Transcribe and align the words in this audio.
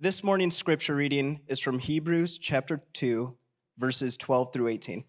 This 0.00 0.22
morning's 0.22 0.54
scripture 0.54 0.94
reading 0.94 1.40
is 1.48 1.58
from 1.58 1.80
Hebrews 1.80 2.38
chapter 2.38 2.84
2, 2.92 3.36
verses 3.78 4.16
12 4.16 4.52
through 4.52 4.68
18. 4.68 5.02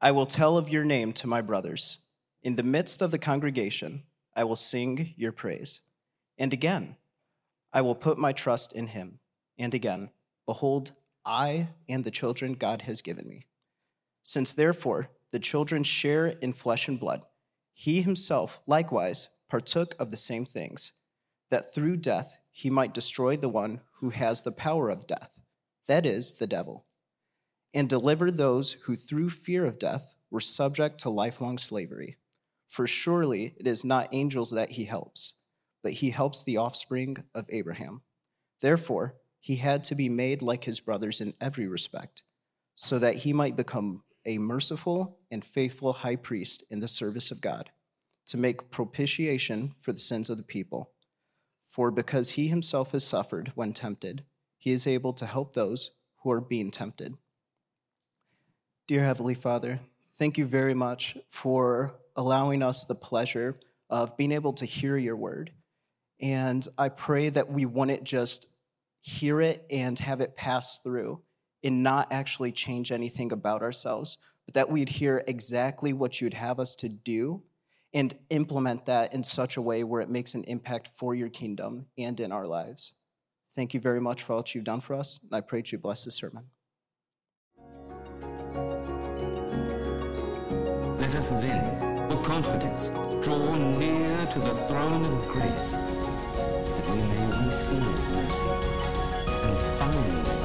I 0.00 0.12
will 0.12 0.26
tell 0.26 0.56
of 0.56 0.68
your 0.68 0.84
name 0.84 1.12
to 1.14 1.26
my 1.26 1.40
brothers. 1.40 1.98
In 2.44 2.54
the 2.54 2.62
midst 2.62 3.02
of 3.02 3.10
the 3.10 3.18
congregation, 3.18 4.04
I 4.36 4.44
will 4.44 4.54
sing 4.54 5.14
your 5.16 5.32
praise. 5.32 5.80
And 6.38 6.52
again, 6.52 6.94
I 7.72 7.80
will 7.80 7.96
put 7.96 8.16
my 8.16 8.32
trust 8.32 8.74
in 8.74 8.86
him. 8.86 9.18
And 9.58 9.74
again, 9.74 10.10
behold, 10.46 10.92
I 11.26 11.70
and 11.88 12.04
the 12.04 12.12
children 12.12 12.52
God 12.52 12.82
has 12.82 13.02
given 13.02 13.28
me. 13.28 13.48
Since 14.22 14.52
therefore 14.52 15.08
the 15.32 15.40
children 15.40 15.82
share 15.82 16.28
in 16.28 16.52
flesh 16.52 16.86
and 16.86 17.00
blood, 17.00 17.26
he 17.72 18.02
himself 18.02 18.62
likewise 18.68 19.26
partook 19.50 19.96
of 19.98 20.12
the 20.12 20.16
same 20.16 20.46
things, 20.46 20.92
that 21.50 21.74
through 21.74 21.96
death 21.96 22.38
he 22.52 22.70
might 22.70 22.94
destroy 22.94 23.36
the 23.36 23.48
one 23.48 23.80
who 24.00 24.10
has 24.10 24.42
the 24.42 24.52
power 24.52 24.90
of 24.90 25.06
death, 25.06 25.30
that 25.88 26.06
is, 26.06 26.34
the 26.34 26.46
devil, 26.46 26.84
and 27.74 27.88
deliver 27.88 28.30
those 28.30 28.72
who 28.84 28.94
through 28.94 29.30
fear 29.30 29.64
of 29.64 29.78
death 29.78 30.14
were 30.30 30.40
subject 30.40 31.00
to 31.00 31.10
lifelong 31.10 31.58
slavery. 31.58 32.18
For 32.68 32.86
surely 32.86 33.54
it 33.58 33.66
is 33.66 33.84
not 33.84 34.08
angels 34.12 34.50
that 34.50 34.70
he 34.70 34.84
helps, 34.84 35.34
but 35.82 35.94
he 35.94 36.10
helps 36.10 36.44
the 36.44 36.58
offspring 36.58 37.16
of 37.34 37.46
Abraham. 37.48 38.02
Therefore, 38.60 39.16
he 39.40 39.56
had 39.56 39.82
to 39.84 39.94
be 39.94 40.08
made 40.08 40.40
like 40.40 40.64
his 40.64 40.78
brothers 40.78 41.20
in 41.20 41.34
every 41.40 41.66
respect, 41.66 42.22
so 42.76 42.98
that 42.98 43.16
he 43.16 43.32
might 43.32 43.56
become 43.56 44.04
a 44.24 44.38
merciful 44.38 45.18
and 45.30 45.44
faithful 45.44 45.92
high 45.92 46.16
priest 46.16 46.64
in 46.70 46.80
the 46.80 46.88
service 46.88 47.30
of 47.30 47.40
God, 47.40 47.70
to 48.26 48.36
make 48.36 48.70
propitiation 48.70 49.74
for 49.80 49.92
the 49.92 49.98
sins 49.98 50.30
of 50.30 50.36
the 50.36 50.44
people. 50.44 50.92
For 51.72 51.90
because 51.90 52.32
he 52.32 52.48
himself 52.48 52.92
has 52.92 53.02
suffered 53.02 53.50
when 53.54 53.72
tempted, 53.72 54.24
he 54.58 54.72
is 54.72 54.86
able 54.86 55.14
to 55.14 55.24
help 55.24 55.54
those 55.54 55.92
who 56.18 56.30
are 56.30 56.40
being 56.42 56.70
tempted. 56.70 57.16
Dear 58.86 59.04
Heavenly 59.04 59.32
Father, 59.32 59.80
thank 60.18 60.36
you 60.36 60.44
very 60.44 60.74
much 60.74 61.16
for 61.30 61.94
allowing 62.14 62.62
us 62.62 62.84
the 62.84 62.94
pleasure 62.94 63.58
of 63.88 64.18
being 64.18 64.32
able 64.32 64.52
to 64.52 64.66
hear 64.66 64.98
your 64.98 65.16
word. 65.16 65.50
And 66.20 66.68
I 66.76 66.90
pray 66.90 67.30
that 67.30 67.50
we 67.50 67.64
wouldn't 67.64 68.04
just 68.04 68.48
hear 69.00 69.40
it 69.40 69.64
and 69.70 69.98
have 69.98 70.20
it 70.20 70.36
pass 70.36 70.76
through 70.76 71.22
and 71.64 71.82
not 71.82 72.12
actually 72.12 72.52
change 72.52 72.92
anything 72.92 73.32
about 73.32 73.62
ourselves, 73.62 74.18
but 74.44 74.52
that 74.52 74.70
we'd 74.70 74.90
hear 74.90 75.24
exactly 75.26 75.94
what 75.94 76.20
you'd 76.20 76.34
have 76.34 76.60
us 76.60 76.76
to 76.76 76.90
do 76.90 77.42
and 77.94 78.14
implement 78.30 78.86
that 78.86 79.12
in 79.12 79.22
such 79.22 79.56
a 79.56 79.62
way 79.62 79.84
where 79.84 80.00
it 80.00 80.08
makes 80.08 80.34
an 80.34 80.44
impact 80.44 80.90
for 80.94 81.14
your 81.14 81.28
kingdom 81.28 81.86
and 81.98 82.18
in 82.20 82.32
our 82.32 82.46
lives. 82.46 82.92
Thank 83.54 83.74
you 83.74 83.80
very 83.80 84.00
much 84.00 84.22
for 84.22 84.32
all 84.32 84.38
that 84.38 84.54
you've 84.54 84.64
done 84.64 84.80
for 84.80 84.94
us, 84.94 85.20
and 85.22 85.34
I 85.34 85.42
pray 85.42 85.60
that 85.60 85.72
you 85.72 85.78
bless 85.78 86.04
this 86.04 86.14
sermon. 86.14 86.46
Let 90.98 91.14
us 91.14 91.28
then, 91.28 92.08
with 92.08 92.22
confidence, 92.22 92.88
draw 93.22 93.56
near 93.56 94.26
to 94.26 94.38
the 94.38 94.54
throne 94.54 95.04
of 95.04 95.28
grace, 95.28 95.72
that 95.72 96.90
we 96.90 96.96
may 96.96 97.44
receive 97.44 97.82
mercy 98.14 98.48
and 99.26 99.58
find 99.78 100.41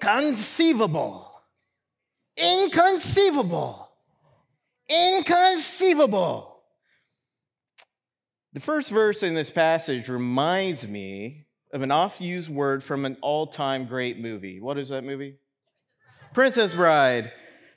Inconceivable. 0.00 1.30
Inconceivable. 2.36 3.88
Inconceivable. 4.88 6.62
The 8.54 8.60
first 8.60 8.90
verse 8.90 9.22
in 9.22 9.34
this 9.34 9.50
passage 9.50 10.08
reminds 10.08 10.88
me 10.88 11.46
of 11.72 11.82
an 11.82 11.90
oft 11.90 12.20
used 12.20 12.48
word 12.48 12.82
from 12.82 13.04
an 13.04 13.18
all 13.20 13.46
time 13.46 13.86
great 13.86 14.18
movie. 14.18 14.58
What 14.58 14.78
is 14.78 14.88
that 14.88 15.04
movie? 15.04 15.36
Princess 16.32 16.74
Bride. 16.74 17.30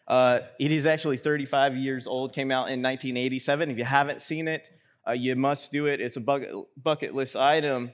Uh, 0.08 0.40
it 0.60 0.72
is 0.72 0.86
actually 0.86 1.18
35 1.18 1.76
years 1.76 2.08
old, 2.08 2.34
came 2.34 2.52
out 2.52 2.70
in 2.70 2.82
1987. 2.82 3.70
If 3.70 3.78
you 3.78 3.84
haven't 3.84 4.22
seen 4.22 4.48
it, 4.48 4.64
uh, 5.08 5.12
you 5.12 5.36
must 5.36 5.72
do 5.72 5.88
it. 5.88 6.00
It's 6.00 6.18
a 6.18 6.22
bucket, 6.22 6.52
bucket 6.82 7.14
list 7.14 7.36
item. 7.36 7.92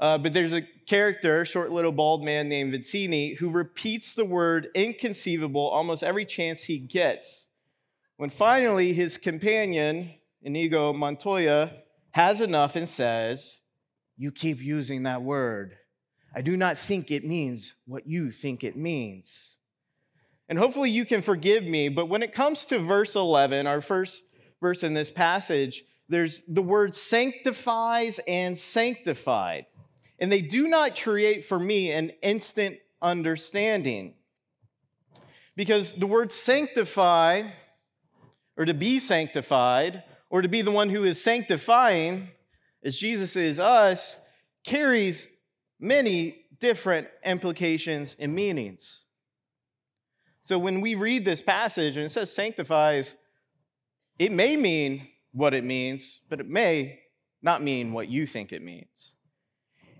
Uh, 0.00 0.16
but 0.16 0.32
there's 0.32 0.54
a 0.54 0.62
character, 0.86 1.44
short 1.44 1.70
little 1.70 1.92
bald 1.92 2.24
man 2.24 2.48
named 2.48 2.72
Vizzini, 2.72 3.36
who 3.36 3.50
repeats 3.50 4.14
the 4.14 4.24
word 4.24 4.68
inconceivable 4.74 5.68
almost 5.68 6.02
every 6.02 6.24
chance 6.24 6.64
he 6.64 6.78
gets. 6.78 7.46
When 8.16 8.30
finally 8.30 8.94
his 8.94 9.18
companion, 9.18 10.14
Inigo 10.42 10.94
Montoya, 10.94 11.72
has 12.12 12.40
enough 12.40 12.76
and 12.76 12.88
says, 12.88 13.58
You 14.16 14.32
keep 14.32 14.62
using 14.62 15.02
that 15.02 15.22
word. 15.22 15.76
I 16.34 16.40
do 16.40 16.56
not 16.56 16.78
think 16.78 17.10
it 17.10 17.26
means 17.26 17.74
what 17.86 18.06
you 18.06 18.30
think 18.30 18.64
it 18.64 18.76
means. 18.76 19.56
And 20.48 20.58
hopefully 20.58 20.90
you 20.90 21.04
can 21.04 21.20
forgive 21.20 21.64
me, 21.64 21.90
but 21.90 22.08
when 22.08 22.22
it 22.22 22.32
comes 22.32 22.64
to 22.66 22.78
verse 22.78 23.16
11, 23.16 23.66
our 23.66 23.82
first 23.82 24.22
verse 24.62 24.82
in 24.82 24.94
this 24.94 25.10
passage, 25.10 25.84
there's 26.08 26.40
the 26.48 26.62
word 26.62 26.94
sanctifies 26.94 28.18
and 28.26 28.58
sanctified. 28.58 29.66
And 30.20 30.30
they 30.30 30.42
do 30.42 30.68
not 30.68 31.00
create 31.00 31.44
for 31.44 31.58
me 31.58 31.90
an 31.92 32.10
instant 32.22 32.78
understanding. 33.00 34.14
Because 35.56 35.92
the 35.92 36.06
word 36.06 36.30
sanctify, 36.32 37.44
or 38.56 38.64
to 38.66 38.74
be 38.74 38.98
sanctified, 38.98 40.04
or 40.28 40.42
to 40.42 40.48
be 40.48 40.62
the 40.62 40.70
one 40.70 40.90
who 40.90 41.04
is 41.04 41.22
sanctifying, 41.22 42.28
as 42.84 42.96
Jesus 42.96 43.34
is 43.34 43.58
us, 43.58 44.16
carries 44.64 45.26
many 45.78 46.44
different 46.60 47.08
implications 47.24 48.14
and 48.18 48.34
meanings. 48.34 49.00
So 50.44 50.58
when 50.58 50.80
we 50.80 50.94
read 50.94 51.24
this 51.24 51.42
passage 51.42 51.96
and 51.96 52.04
it 52.04 52.10
says 52.10 52.32
sanctifies, 52.32 53.14
it 54.18 54.32
may 54.32 54.56
mean 54.56 55.08
what 55.32 55.54
it 55.54 55.64
means, 55.64 56.20
but 56.28 56.40
it 56.40 56.48
may 56.48 57.00
not 57.42 57.62
mean 57.62 57.92
what 57.92 58.08
you 58.08 58.26
think 58.26 58.52
it 58.52 58.62
means. 58.62 59.12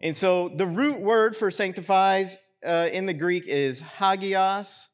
And 0.01 0.17
so 0.17 0.49
the 0.49 0.67
root 0.67 1.01
word 1.01 1.37
for 1.37 1.51
sanctifies 1.51 2.39
uh, 2.65 2.89
in 2.93 3.07
the 3.07 3.15
Greek 3.15 3.47
is 3.47 3.81
hagios, 3.81 4.87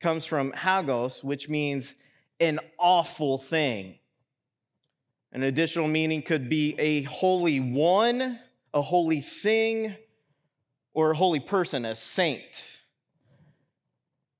comes 0.00 0.24
from 0.24 0.52
hagos, 0.52 1.24
which 1.24 1.48
means 1.48 1.94
an 2.40 2.60
awful 2.78 3.38
thing. 3.38 3.98
An 5.32 5.42
additional 5.42 5.88
meaning 5.88 6.22
could 6.22 6.48
be 6.48 6.76
a 6.78 7.02
holy 7.02 7.58
one, 7.58 8.38
a 8.74 8.82
holy 8.82 9.20
thing, 9.20 9.96
or 10.92 11.12
a 11.12 11.16
holy 11.16 11.40
person, 11.40 11.84
a 11.84 11.94
saint. 11.94 12.80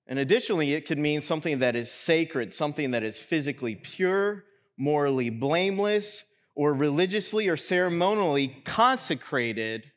And 0.06 0.18
additionally, 0.18 0.74
it 0.74 0.86
could 0.86 0.98
mean 0.98 1.22
something 1.22 1.60
that 1.60 1.74
is 1.74 1.90
sacred, 1.90 2.52
something 2.52 2.90
that 2.90 3.02
is 3.02 3.18
physically 3.18 3.76
pure, 3.76 4.44
morally 4.76 5.30
blameless, 5.30 6.24
or 6.54 6.74
religiously 6.74 7.48
or 7.48 7.56
ceremonially 7.56 8.48
consecrated 8.64 9.91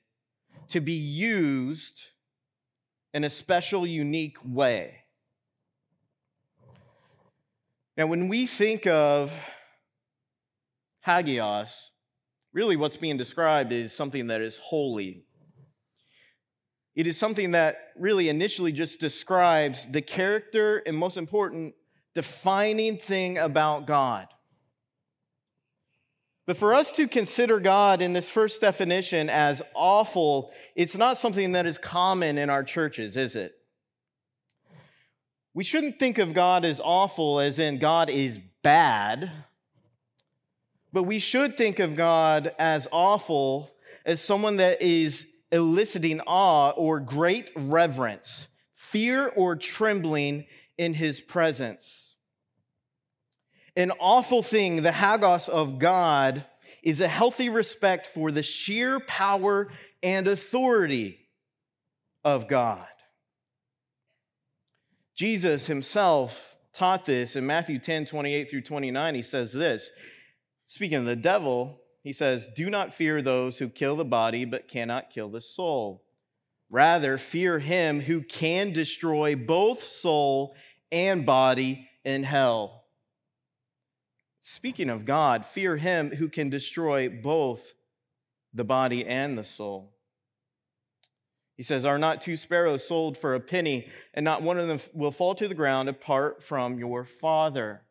to 0.70 0.82
be 0.82 0.94
used 0.94 2.02
in 3.14 3.24
a 3.24 3.30
special, 3.30 3.88
unique 3.88 4.38
way. 4.44 4.98
Now, 7.98 8.08
when 8.08 8.28
we 8.28 8.46
think 8.46 8.88
of 8.88 9.32
hagios, 11.06 11.92
really 12.52 12.76
what's 12.76 12.98
being 12.98 13.18
described 13.18 13.72
is 13.72 13.94
something 13.94 14.28
that 14.28 14.42
is 14.42 14.58
holy. 14.58 15.24
It 16.96 17.08
is 17.08 17.18
something 17.18 17.52
that 17.52 17.78
really 17.98 18.30
initially 18.30 18.72
just 18.72 19.00
describes 19.00 19.86
the 19.90 20.02
character 20.02 20.82
and, 20.86 20.98
most 20.98 21.18
important, 21.18 21.76
defining 22.14 22.98
thing 22.98 23.38
about 23.38 23.86
God. 23.86 24.28
But 26.46 26.58
for 26.58 26.74
us 26.74 26.92
to 26.92 27.08
consider 27.08 27.60
God 27.60 28.02
in 28.02 28.14
this 28.14 28.30
first 28.30 28.62
definition 28.62 29.30
as 29.30 29.64
awful, 29.74 30.52
it's 30.76 30.96
not 30.96 31.18
something 31.18 31.54
that 31.54 31.66
is 31.66 31.80
common 31.80 32.38
in 32.38 32.52
our 32.52 32.64
churches, 32.64 33.18
is 33.18 33.36
it? 33.36 33.56
We 35.56 35.64
shouldn't 35.64 36.00
think 36.00 36.18
of 36.20 36.34
God 36.34 36.64
as 36.66 36.80
awful 36.84 37.40
as 37.40 37.58
in 37.58 37.80
God 37.80 38.10
is 38.10 38.40
bad, 38.62 39.32
but 40.94 41.04
we 41.04 41.18
should 41.18 41.58
think 41.58 41.80
of 41.80 41.96
God 41.96 42.54
as 42.60 42.88
awful 42.92 43.72
as 44.06 44.22
someone 44.22 44.58
that 44.58 44.82
is 44.82 45.26
eliciting 45.52 46.22
awe 46.22 46.72
or 46.72 47.00
great 47.00 47.52
reverence, 47.56 48.48
fear 48.76 49.30
or 49.30 49.56
trembling 49.56 50.46
in 50.78 50.94
his 50.94 51.22
presence. 51.22 52.05
An 53.76 53.92
awful 54.00 54.42
thing, 54.42 54.82
the 54.82 54.92
hagos 54.92 55.50
of 55.50 55.80
God, 55.80 56.46
is 56.82 57.02
a 57.02 57.08
healthy 57.08 57.50
respect 57.50 58.08
for 58.08 58.32
the 58.32 58.44
sheer 58.44 59.00
power 59.00 59.70
and 60.02 60.28
authority 60.28 61.20
of 62.24 62.48
God. 62.48 62.88
Jesus 65.16 65.68
himself 65.68 66.56
taught 66.74 67.06
this 67.06 67.36
in 67.36 67.46
Matthew 67.46 67.80
10 67.80 68.06
28 68.06 68.50
through 68.50 68.62
29. 68.62 69.16
He 69.16 69.22
says 69.22 69.52
this 69.52 69.90
Speaking 70.68 71.00
of 71.00 71.06
the 71.06 71.16
devil, 71.16 71.80
he 72.04 72.14
says, 72.14 72.48
Do 72.56 72.70
not 72.70 72.94
fear 72.94 73.22
those 73.22 73.58
who 73.58 73.68
kill 73.70 73.96
the 73.96 74.06
body 74.06 74.46
but 74.46 74.68
cannot 74.68 75.10
kill 75.10 75.30
the 75.30 75.42
soul. 75.42 76.04
Rather, 76.70 77.18
fear 77.18 77.60
him 77.60 78.02
who 78.02 78.22
can 78.22 78.74
destroy 78.74 79.36
both 79.36 79.84
soul 79.84 80.56
and 80.92 81.26
body 81.26 81.88
in 82.04 82.24
hell. 82.24 82.85
Speaking 84.48 84.92
of 84.92 85.06
God, 85.06 85.44
fear 85.44 85.76
him 85.76 86.12
who 86.12 86.30
can 86.30 86.52
destroy 86.52 87.10
both 87.10 87.74
the 88.54 88.64
body 88.64 89.04
and 89.04 89.36
the 89.36 89.44
soul. 89.44 89.96
He 91.58 91.64
says, 91.64 91.84
Are 91.84 91.98
not 91.98 92.22
two 92.22 92.38
sparrows 92.38 92.88
sold 92.88 93.18
for 93.18 93.34
a 93.34 93.40
penny, 93.40 93.90
and 94.14 94.24
not 94.24 94.44
one 94.44 94.60
of 94.60 94.68
them 94.68 94.80
will 94.94 95.10
fall 95.10 95.34
to 95.34 95.48
the 95.48 95.56
ground 95.56 95.90
apart 95.90 96.44
from 96.44 96.78
your 96.78 97.06
Father? 97.06 97.82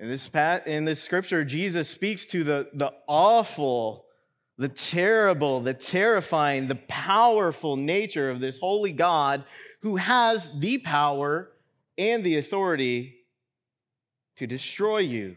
In 0.00 0.08
this, 0.08 0.30
in 0.64 0.86
this 0.86 1.02
scripture, 1.02 1.44
Jesus 1.44 1.86
speaks 1.90 2.24
to 2.24 2.42
the, 2.42 2.70
the 2.72 2.94
awful, 3.06 4.06
the 4.56 4.70
terrible, 4.70 5.60
the 5.60 5.74
terrifying, 5.74 6.68
the 6.68 6.80
powerful 6.88 7.76
nature 7.76 8.30
of 8.30 8.40
this 8.40 8.60
holy 8.60 8.92
God 8.92 9.44
who 9.82 9.96
has 9.96 10.48
the 10.56 10.78
power 10.78 11.50
and 11.98 12.24
the 12.24 12.38
authority 12.38 13.13
to 14.36 14.46
destroy 14.46 14.98
you. 14.98 15.36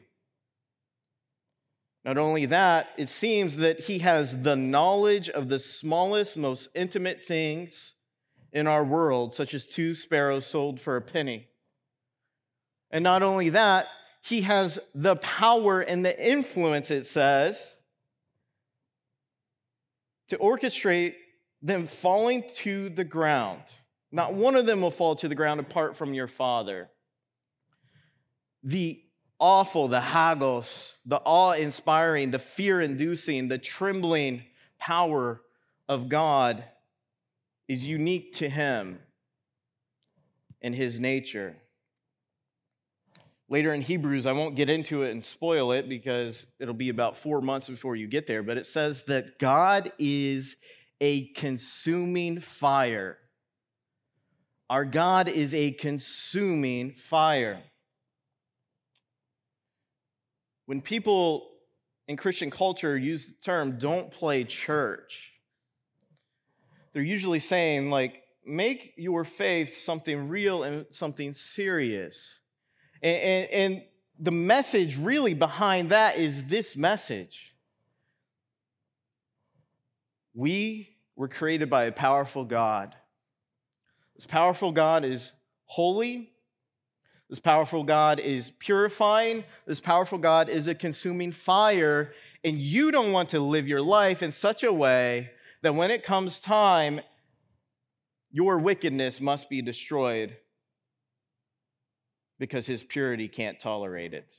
Not 2.04 2.18
only 2.18 2.46
that, 2.46 2.88
it 2.98 3.10
seems 3.10 3.58
that 3.58 3.82
he 3.82 4.00
has 4.00 4.42
the 4.42 4.56
knowledge 4.56 5.30
of 5.30 5.50
the 5.50 5.60
smallest, 5.60 6.38
most 6.38 6.70
intimate 6.74 7.22
things 7.22 7.94
in 8.54 8.66
our 8.66 8.84
world, 8.84 9.34
such 9.34 9.54
as 9.54 9.66
two 9.66 9.94
sparrows 9.94 10.46
sold 10.46 10.80
for 10.80 10.96
a 10.96 11.02
penny. 11.02 11.48
And 12.92 13.04
not 13.04 13.24
only 13.24 13.50
that, 13.50 13.88
he 14.22 14.42
has 14.42 14.80
the 14.96 15.18
power 15.18 15.82
and 15.82 16.06
the 16.06 16.26
influence, 16.26 16.92
it 16.92 17.06
says, 17.06 17.76
to 20.30 20.38
orchestrate 20.38 21.16
them 21.62 21.86
falling 21.86 22.44
to 22.56 22.90
the 22.90 23.04
ground. 23.04 23.64
Not 24.12 24.34
one 24.34 24.56
of 24.56 24.66
them 24.66 24.82
will 24.82 24.92
fall 24.92 25.16
to 25.18 25.28
the 25.28 25.36
ground 25.36 25.60
apart 25.60 25.98
from 25.98 26.14
your 26.14 26.28
Father. 26.28 26.90
The 28.64 29.02
awful, 29.40 29.88
the 29.88 30.02
hagos, 30.02 30.94
the 31.06 31.22
awe 31.24 31.52
inspiring, 31.52 32.32
the 32.32 32.40
fear 32.40 32.82
inducing, 32.82 33.48
the 33.48 33.58
trembling 33.58 34.44
power 34.80 35.42
of 35.88 36.10
God 36.10 36.64
is 37.68 37.86
unique 37.86 38.34
to 38.36 38.50
him 38.50 39.00
and 40.62 40.74
his 40.74 41.00
nature. 41.00 41.56
Later 43.50 43.74
in 43.74 43.82
Hebrews, 43.82 44.26
I 44.26 44.34
won't 44.34 44.56
get 44.56 44.70
into 44.70 45.04
it 45.04 45.12
and 45.12 45.24
spoil 45.24 45.72
it 45.72 45.88
because 45.88 46.48
it'll 46.60 46.74
be 46.74 46.90
about 46.90 47.18
four 47.18 47.42
months 47.42 47.70
before 47.70 47.96
you 47.96 48.08
get 48.08 48.28
there, 48.28 48.44
but 48.44 48.58
it 48.58 48.66
says 48.66 49.04
that 49.04 49.40
God 49.40 49.92
is 49.98 50.58
a 51.00 51.28
consuming 51.28 52.42
fire. 52.42 53.18
Our 54.70 54.84
God 54.84 55.30
is 55.30 55.54
a 55.54 55.72
consuming 55.72 56.92
fire. 56.96 57.62
When 60.68 60.82
people 60.82 61.50
in 62.08 62.18
Christian 62.18 62.52
culture 62.52 62.96
use 62.96 63.26
the 63.26 63.34
term 63.42 63.80
don't 63.80 64.12
play 64.12 64.44
church, 64.44 65.32
they're 66.94 67.02
usually 67.02 67.40
saying, 67.40 67.90
like, 67.90 68.22
make 68.46 68.94
your 68.98 69.24
faith 69.24 69.78
something 69.78 70.28
real 70.28 70.64
and 70.64 70.86
something 70.92 71.34
serious. 71.34 72.40
And, 73.02 73.18
and, 73.18 73.52
and 73.52 73.84
the 74.20 74.32
message 74.32 74.98
really 74.98 75.34
behind 75.34 75.90
that 75.90 76.18
is 76.18 76.44
this 76.46 76.76
message. 76.76 77.56
We 80.34 80.98
were 81.16 81.30
created 81.30 81.70
by 81.70 81.86
a 81.86 81.92
powerful 81.92 82.44
God. 82.44 82.94
This 84.18 84.26
powerful 84.26 84.72
God 84.72 85.06
is 85.06 85.32
holy, 85.66 86.32
this 87.30 87.40
powerful 87.40 87.84
God 87.84 88.20
is 88.20 88.52
purifying. 88.52 89.44
This 89.66 89.82
powerful 89.82 90.18
God 90.18 90.48
is 90.48 90.68
a 90.68 90.76
consuming 90.76 91.34
fire. 91.34 92.14
And 92.44 92.58
you 92.58 92.92
don't 92.92 93.12
want 93.12 93.30
to 93.30 93.40
live 93.40 93.68
your 93.68 93.82
life 93.82 94.24
in 94.24 94.32
such 94.32 94.64
a 94.64 94.72
way 94.72 95.32
that 95.62 95.76
when 95.76 95.92
it 95.92 96.04
comes 96.04 96.40
time, 96.40 97.02
your 98.32 98.60
wickedness 98.60 99.20
must 99.20 99.50
be 99.50 99.62
destroyed 99.62 100.38
because 102.40 102.66
his 102.66 102.84
purity 102.84 103.28
can't 103.28 103.60
tolerate 103.60 104.14
it. 104.14 104.34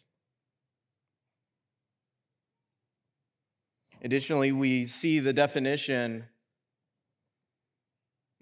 Additionally, 4.03 4.53
we 4.53 4.87
see 4.87 5.19
the 5.19 5.33
definition 5.33 6.25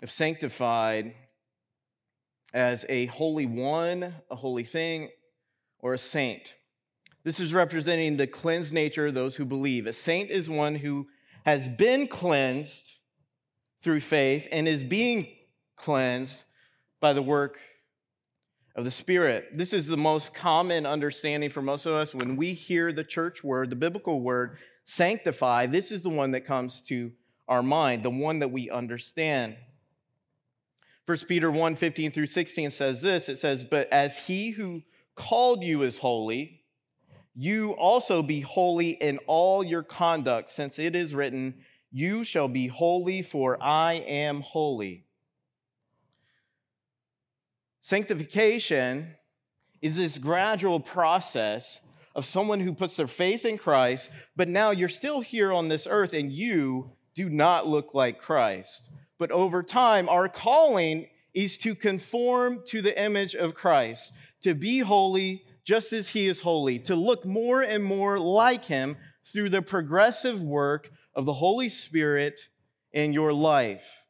of 0.02 0.10
sanctified 0.10 1.14
as 2.56 2.86
a 2.88 3.04
holy 3.06 3.44
one, 3.44 4.14
a 4.30 4.34
holy 4.34 4.64
thing, 4.64 5.10
or 5.78 5.92
a 5.92 5.98
saint. 5.98 6.54
This 7.22 7.38
is 7.38 7.52
representing 7.52 8.16
the 8.16 8.26
cleansed 8.26 8.72
nature 8.72 9.08
of 9.08 9.14
those 9.14 9.36
who 9.36 9.44
believe. 9.44 9.86
A 9.86 9.92
saint 9.92 10.30
is 10.30 10.48
one 10.48 10.74
who 10.74 11.06
has 11.44 11.68
been 11.68 12.08
cleansed 12.08 12.94
through 13.82 14.00
faith 14.00 14.48
and 14.50 14.66
is 14.66 14.82
being 14.82 15.28
cleansed 15.76 16.44
by 16.98 17.12
the 17.12 17.20
work 17.20 17.58
of 18.74 18.84
the 18.84 18.90
Spirit. 18.90 19.48
This 19.52 19.74
is 19.74 19.86
the 19.86 19.98
most 19.98 20.32
common 20.32 20.86
understanding 20.86 21.50
for 21.50 21.60
most 21.60 21.84
of 21.84 21.92
us. 21.92 22.14
When 22.14 22.36
we 22.36 22.54
hear 22.54 22.90
the 22.90 23.04
church 23.04 23.44
word, 23.44 23.68
the 23.68 23.76
biblical 23.76 24.22
word, 24.22 24.56
sanctify, 24.86 25.66
this 25.66 25.92
is 25.92 26.02
the 26.02 26.08
one 26.08 26.30
that 26.30 26.46
comes 26.46 26.80
to 26.82 27.12
our 27.48 27.62
mind, 27.62 28.02
the 28.02 28.08
one 28.08 28.38
that 28.38 28.50
we 28.50 28.70
understand. 28.70 29.56
1 31.06 31.18
Peter 31.28 31.50
1 31.50 31.76
15 31.76 32.10
through 32.10 32.26
16 32.26 32.70
says 32.70 33.00
this 33.00 33.28
it 33.28 33.38
says, 33.38 33.64
But 33.64 33.88
as 33.92 34.18
he 34.26 34.50
who 34.50 34.82
called 35.14 35.62
you 35.62 35.82
is 35.82 35.98
holy, 35.98 36.64
you 37.34 37.72
also 37.72 38.22
be 38.22 38.40
holy 38.40 38.90
in 38.90 39.18
all 39.26 39.62
your 39.62 39.82
conduct, 39.82 40.50
since 40.50 40.78
it 40.78 40.96
is 40.96 41.14
written, 41.14 41.54
You 41.92 42.24
shall 42.24 42.48
be 42.48 42.66
holy, 42.66 43.22
for 43.22 43.62
I 43.62 43.94
am 44.06 44.40
holy. 44.40 45.04
Sanctification 47.82 49.14
is 49.80 49.96
this 49.96 50.18
gradual 50.18 50.80
process 50.80 51.80
of 52.16 52.24
someone 52.24 52.58
who 52.58 52.72
puts 52.72 52.96
their 52.96 53.06
faith 53.06 53.44
in 53.44 53.58
Christ, 53.58 54.10
but 54.34 54.48
now 54.48 54.70
you're 54.70 54.88
still 54.88 55.20
here 55.20 55.52
on 55.52 55.68
this 55.68 55.86
earth 55.88 56.14
and 56.14 56.32
you 56.32 56.90
do 57.14 57.28
not 57.28 57.68
look 57.68 57.94
like 57.94 58.18
Christ. 58.18 58.90
But 59.18 59.30
over 59.30 59.62
time, 59.62 60.08
our 60.08 60.28
calling 60.28 61.08
is 61.34 61.56
to 61.58 61.74
conform 61.74 62.62
to 62.66 62.82
the 62.82 63.00
image 63.00 63.34
of 63.34 63.54
Christ, 63.54 64.12
to 64.42 64.54
be 64.54 64.80
holy 64.80 65.44
just 65.64 65.92
as 65.92 66.08
he 66.08 66.28
is 66.28 66.40
holy, 66.40 66.78
to 66.78 66.94
look 66.94 67.26
more 67.26 67.60
and 67.60 67.82
more 67.82 68.18
like 68.18 68.64
him 68.64 68.96
through 69.24 69.50
the 69.50 69.62
progressive 69.62 70.40
work 70.40 70.90
of 71.14 71.24
the 71.26 71.32
Holy 71.32 71.68
Spirit 71.68 72.40
in 72.92 73.12
your 73.12 73.32
life. 73.32 74.04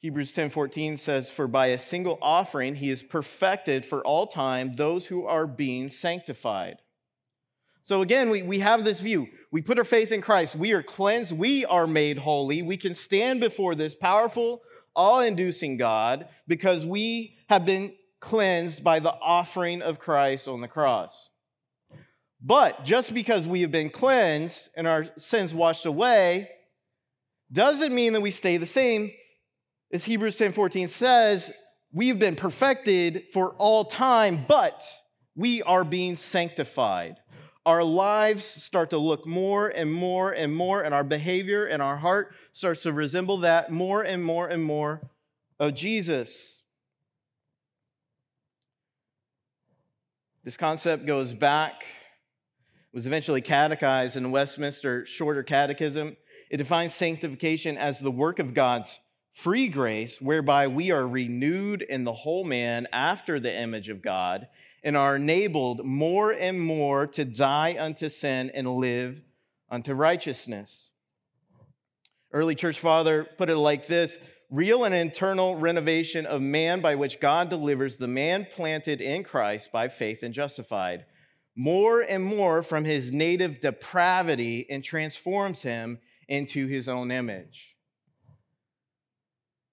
Hebrews 0.00 0.32
10:14 0.32 0.96
says 0.96 1.28
for 1.28 1.46
by 1.46 1.66
a 1.66 1.78
single 1.78 2.18
offering 2.22 2.76
he 2.76 2.90
is 2.90 3.02
perfected 3.02 3.84
for 3.84 4.04
all 4.04 4.26
time 4.26 4.72
those 4.72 5.08
who 5.08 5.26
are 5.26 5.46
being 5.46 5.90
sanctified. 5.90 6.80
So 7.82 8.02
again, 8.02 8.30
we, 8.30 8.42
we 8.42 8.58
have 8.60 8.84
this 8.84 9.00
view. 9.00 9.28
We 9.50 9.62
put 9.62 9.78
our 9.78 9.84
faith 9.84 10.12
in 10.12 10.20
Christ. 10.20 10.54
We 10.54 10.72
are 10.72 10.82
cleansed. 10.82 11.32
We 11.32 11.64
are 11.64 11.86
made 11.86 12.18
holy. 12.18 12.62
We 12.62 12.76
can 12.76 12.94
stand 12.94 13.40
before 13.40 13.74
this 13.74 13.94
powerful, 13.94 14.62
awe 14.94 15.20
inducing 15.20 15.76
God 15.76 16.28
because 16.46 16.86
we 16.86 17.38
have 17.48 17.64
been 17.64 17.94
cleansed 18.20 18.84
by 18.84 19.00
the 19.00 19.12
offering 19.12 19.82
of 19.82 19.98
Christ 19.98 20.46
on 20.46 20.60
the 20.60 20.68
cross. 20.68 21.30
But 22.42 22.84
just 22.84 23.12
because 23.12 23.46
we 23.46 23.62
have 23.62 23.70
been 23.70 23.90
cleansed 23.90 24.68
and 24.76 24.86
our 24.86 25.06
sins 25.18 25.52
washed 25.52 25.86
away 25.86 26.48
doesn't 27.52 27.94
mean 27.94 28.12
that 28.12 28.20
we 28.20 28.30
stay 28.30 28.56
the 28.56 28.66
same. 28.66 29.10
As 29.92 30.04
Hebrews 30.04 30.38
10:14 30.38 30.88
says, 30.88 31.50
we've 31.92 32.18
been 32.18 32.36
perfected 32.36 33.24
for 33.32 33.54
all 33.54 33.84
time, 33.84 34.44
but 34.46 34.84
we 35.34 35.62
are 35.62 35.84
being 35.84 36.16
sanctified 36.16 37.16
our 37.70 37.84
lives 37.84 38.44
start 38.44 38.90
to 38.90 38.98
look 38.98 39.24
more 39.24 39.68
and 39.68 39.92
more 39.92 40.32
and 40.32 40.52
more, 40.52 40.82
and 40.82 40.92
our 40.92 41.04
behavior 41.04 41.66
and 41.66 41.80
our 41.80 41.96
heart 41.96 42.34
starts 42.52 42.82
to 42.82 42.92
resemble 42.92 43.38
that 43.38 43.70
more 43.70 44.02
and 44.02 44.24
more 44.24 44.48
and 44.48 44.60
more 44.60 45.00
of 45.60 45.72
Jesus. 45.74 46.62
This 50.42 50.56
concept 50.56 51.06
goes 51.06 51.32
back, 51.32 51.84
was 52.92 53.06
eventually 53.06 53.40
catechized 53.40 54.16
in 54.16 54.32
Westminster 54.32 55.06
Shorter 55.06 55.44
Catechism. 55.44 56.16
It 56.50 56.56
defines 56.56 56.92
sanctification 56.92 57.78
as 57.78 58.00
the 58.00 58.10
work 58.10 58.40
of 58.40 58.52
God's 58.52 58.98
free 59.32 59.68
grace, 59.68 60.20
whereby 60.20 60.66
we 60.66 60.90
are 60.90 61.06
renewed 61.06 61.82
in 61.82 62.02
the 62.02 62.12
whole 62.12 62.42
man 62.42 62.88
after 62.92 63.38
the 63.38 63.56
image 63.56 63.88
of 63.88 64.02
God 64.02 64.48
and 64.82 64.96
are 64.96 65.16
enabled 65.16 65.84
more 65.84 66.32
and 66.32 66.60
more 66.60 67.06
to 67.06 67.24
die 67.24 67.76
unto 67.78 68.08
sin 68.08 68.50
and 68.54 68.68
live 68.76 69.20
unto 69.70 69.94
righteousness. 69.94 70.90
Early 72.32 72.54
church 72.54 72.78
father 72.78 73.26
put 73.38 73.50
it 73.50 73.56
like 73.56 73.86
this 73.86 74.18
real 74.50 74.84
and 74.84 74.94
internal 74.94 75.56
renovation 75.56 76.26
of 76.26 76.40
man 76.40 76.80
by 76.80 76.94
which 76.94 77.20
God 77.20 77.50
delivers 77.50 77.96
the 77.96 78.08
man 78.08 78.46
planted 78.50 79.00
in 79.00 79.22
Christ 79.24 79.70
by 79.72 79.88
faith 79.88 80.22
and 80.22 80.34
justified 80.34 81.04
more 81.56 82.00
and 82.00 82.24
more 82.24 82.62
from 82.62 82.84
his 82.84 83.12
native 83.12 83.60
depravity 83.60 84.66
and 84.70 84.82
transforms 84.82 85.62
him 85.62 85.98
into 86.28 86.66
his 86.66 86.88
own 86.88 87.10
image. 87.10 87.76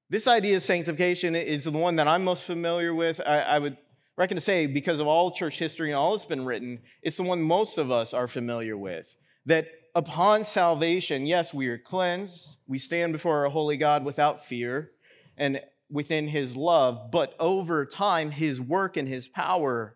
This 0.10 0.28
idea 0.28 0.58
of 0.58 0.64
sanctification 0.64 1.36
is 1.36 1.66
the 1.66 1.72
one 1.72 1.98
that 1.98 2.08
I'm 2.08 2.24
most 2.24 2.44
familiar 2.44 2.94
with. 2.94 3.22
I, 3.26 3.40
I 3.40 3.60
would 3.60 3.78
reckon 4.18 4.36
to 4.36 4.42
say, 4.42 4.66
because 4.66 5.00
of 5.00 5.08
all 5.08 5.32
church 5.32 5.60
history 5.60 5.92
and 5.92 5.98
all 5.98 6.12
that's 6.12 6.26
been 6.26 6.46
written, 6.46 6.80
it's 7.02 7.18
the 7.18 7.24
one 7.24 7.42
most 7.42 7.78
of 7.78 7.92
us 7.92 8.14
are 8.14 8.28
familiar 8.28 8.76
with. 8.76 9.16
That 9.46 9.68
upon 9.96 10.44
salvation, 10.44 11.26
yes, 11.26 11.54
we 11.54 11.68
are 11.68 11.78
cleansed, 11.78 12.50
we 12.68 12.80
stand 12.80 13.14
before 13.14 13.46
our 13.46 13.50
holy 13.50 13.78
God 13.78 14.04
without 14.04 14.44
fear 14.44 14.92
and 15.38 15.62
within 15.90 16.28
his 16.28 16.56
love, 16.56 17.12
but 17.12 17.36
over 17.40 17.86
time, 17.86 18.32
his 18.32 18.60
work 18.60 18.98
and 18.98 19.08
his 19.08 19.28
power 19.28 19.96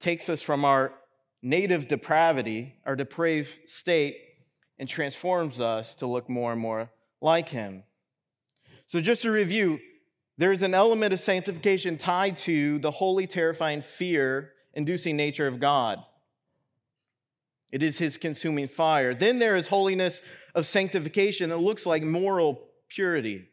takes 0.00 0.28
us 0.28 0.42
from 0.42 0.64
our 0.64 0.92
native 1.40 1.88
depravity, 1.88 2.74
our 2.84 2.96
depraved 2.96 3.68
state, 3.68 4.16
and 4.78 4.88
transforms 4.88 5.60
us 5.60 5.94
to 5.94 6.06
look 6.06 6.28
more 6.28 6.52
and 6.52 6.60
more 6.60 6.90
like 7.20 7.48
him. 7.48 7.84
So, 8.86 9.00
just 9.00 9.22
to 9.22 9.30
review, 9.30 9.78
there's 10.38 10.62
an 10.62 10.74
element 10.74 11.12
of 11.12 11.20
sanctification 11.20 11.98
tied 11.98 12.36
to 12.38 12.78
the 12.78 12.90
holy, 12.90 13.26
terrifying, 13.26 13.82
fear 13.82 14.52
inducing 14.74 15.16
nature 15.16 15.46
of 15.46 15.60
God. 15.60 16.02
It 17.70 17.82
is 17.82 17.98
his 17.98 18.18
consuming 18.18 18.68
fire. 18.68 19.14
Then 19.14 19.38
there 19.38 19.56
is 19.56 19.68
holiness 19.68 20.20
of 20.54 20.66
sanctification 20.66 21.50
that 21.50 21.58
looks 21.58 21.86
like 21.86 22.02
moral 22.02 22.68
purity. 22.88 23.48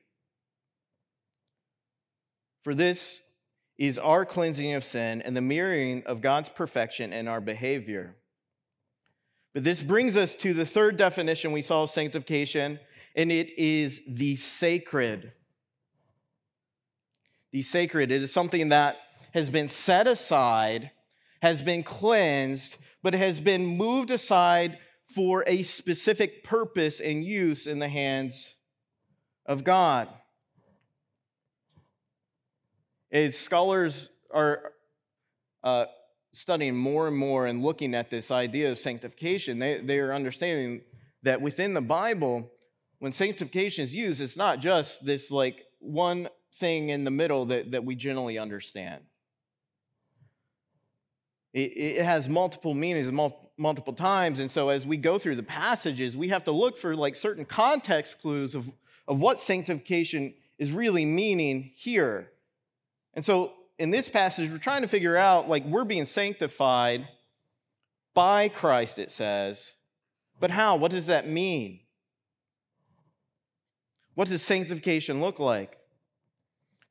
For 2.63 2.75
this 2.75 3.21
is 3.77 3.97
our 3.97 4.25
cleansing 4.25 4.73
of 4.73 4.83
sin 4.83 5.21
and 5.21 5.35
the 5.35 5.41
mirroring 5.41 6.03
of 6.05 6.21
God's 6.21 6.49
perfection 6.49 7.13
in 7.13 7.27
our 7.29 7.39
behavior. 7.39 8.15
But 9.53 9.63
this 9.63 9.81
brings 9.81 10.17
us 10.17 10.35
to 10.37 10.53
the 10.53 10.65
third 10.65 10.97
definition 10.97 11.53
we 11.53 11.61
saw 11.61 11.83
of 11.83 11.89
sanctification, 11.89 12.79
and 13.15 13.31
it 13.31 13.57
is 13.57 14.01
the 14.07 14.35
sacred. 14.35 15.31
The 17.51 17.61
sacred. 17.61 18.11
It 18.11 18.21
is 18.21 18.31
something 18.31 18.69
that 18.69 18.97
has 19.33 19.49
been 19.49 19.69
set 19.69 20.07
aside, 20.07 20.91
has 21.41 21.61
been 21.61 21.83
cleansed, 21.83 22.77
but 23.01 23.13
has 23.13 23.39
been 23.39 23.65
moved 23.65 24.11
aside 24.11 24.77
for 25.13 25.43
a 25.47 25.63
specific 25.63 26.43
purpose 26.43 26.99
and 26.99 27.23
use 27.23 27.65
in 27.65 27.79
the 27.79 27.87
hands 27.87 28.55
of 29.45 29.63
God. 29.63 30.07
As 33.11 33.35
scholars 33.37 34.09
are 34.31 34.73
uh, 35.63 35.85
studying 36.31 36.75
more 36.75 37.07
and 37.07 37.17
more 37.17 37.47
and 37.47 37.63
looking 37.63 37.95
at 37.95 38.11
this 38.11 38.29
idea 38.29 38.71
of 38.71 38.77
sanctification, 38.77 39.57
they, 39.57 39.81
they 39.81 39.97
are 39.97 40.13
understanding 40.13 40.81
that 41.23 41.41
within 41.41 41.73
the 41.73 41.81
Bible, 41.81 42.51
when 42.99 43.11
sanctification 43.11 43.83
is 43.83 43.93
used, 43.93 44.21
it's 44.21 44.37
not 44.37 44.59
just 44.59 45.03
this 45.03 45.31
like 45.31 45.65
one 45.79 46.29
thing 46.53 46.89
in 46.89 47.03
the 47.03 47.11
middle 47.11 47.45
that, 47.45 47.71
that 47.71 47.85
we 47.85 47.95
generally 47.95 48.37
understand. 48.37 49.03
It, 51.53 51.71
it 51.77 52.05
has 52.05 52.29
multiple 52.29 52.73
meanings 52.73 53.11
mul- 53.11 53.51
multiple 53.57 53.93
times. 53.93 54.39
And 54.39 54.49
so 54.49 54.69
as 54.69 54.85
we 54.85 54.97
go 54.97 55.17
through 55.17 55.35
the 55.35 55.43
passages, 55.43 56.15
we 56.15 56.29
have 56.29 56.43
to 56.45 56.51
look 56.51 56.77
for 56.77 56.95
like 56.95 57.15
certain 57.15 57.45
context 57.45 58.19
clues 58.21 58.55
of, 58.55 58.69
of 59.07 59.19
what 59.19 59.41
sanctification 59.41 60.33
is 60.57 60.71
really 60.71 61.05
meaning 61.05 61.71
here. 61.75 62.29
And 63.13 63.25
so 63.25 63.53
in 63.77 63.91
this 63.91 64.09
passage, 64.09 64.51
we're 64.51 64.57
trying 64.57 64.81
to 64.81 64.87
figure 64.87 65.17
out 65.17 65.49
like 65.49 65.65
we're 65.65 65.85
being 65.85 66.05
sanctified 66.05 67.07
by 68.13 68.49
Christ, 68.49 68.99
it 68.99 69.11
says. 69.11 69.71
But 70.39 70.51
how? 70.51 70.75
What 70.75 70.91
does 70.91 71.07
that 71.07 71.27
mean? 71.27 71.79
What 74.15 74.27
does 74.27 74.41
sanctification 74.41 75.21
look 75.21 75.39
like? 75.39 75.78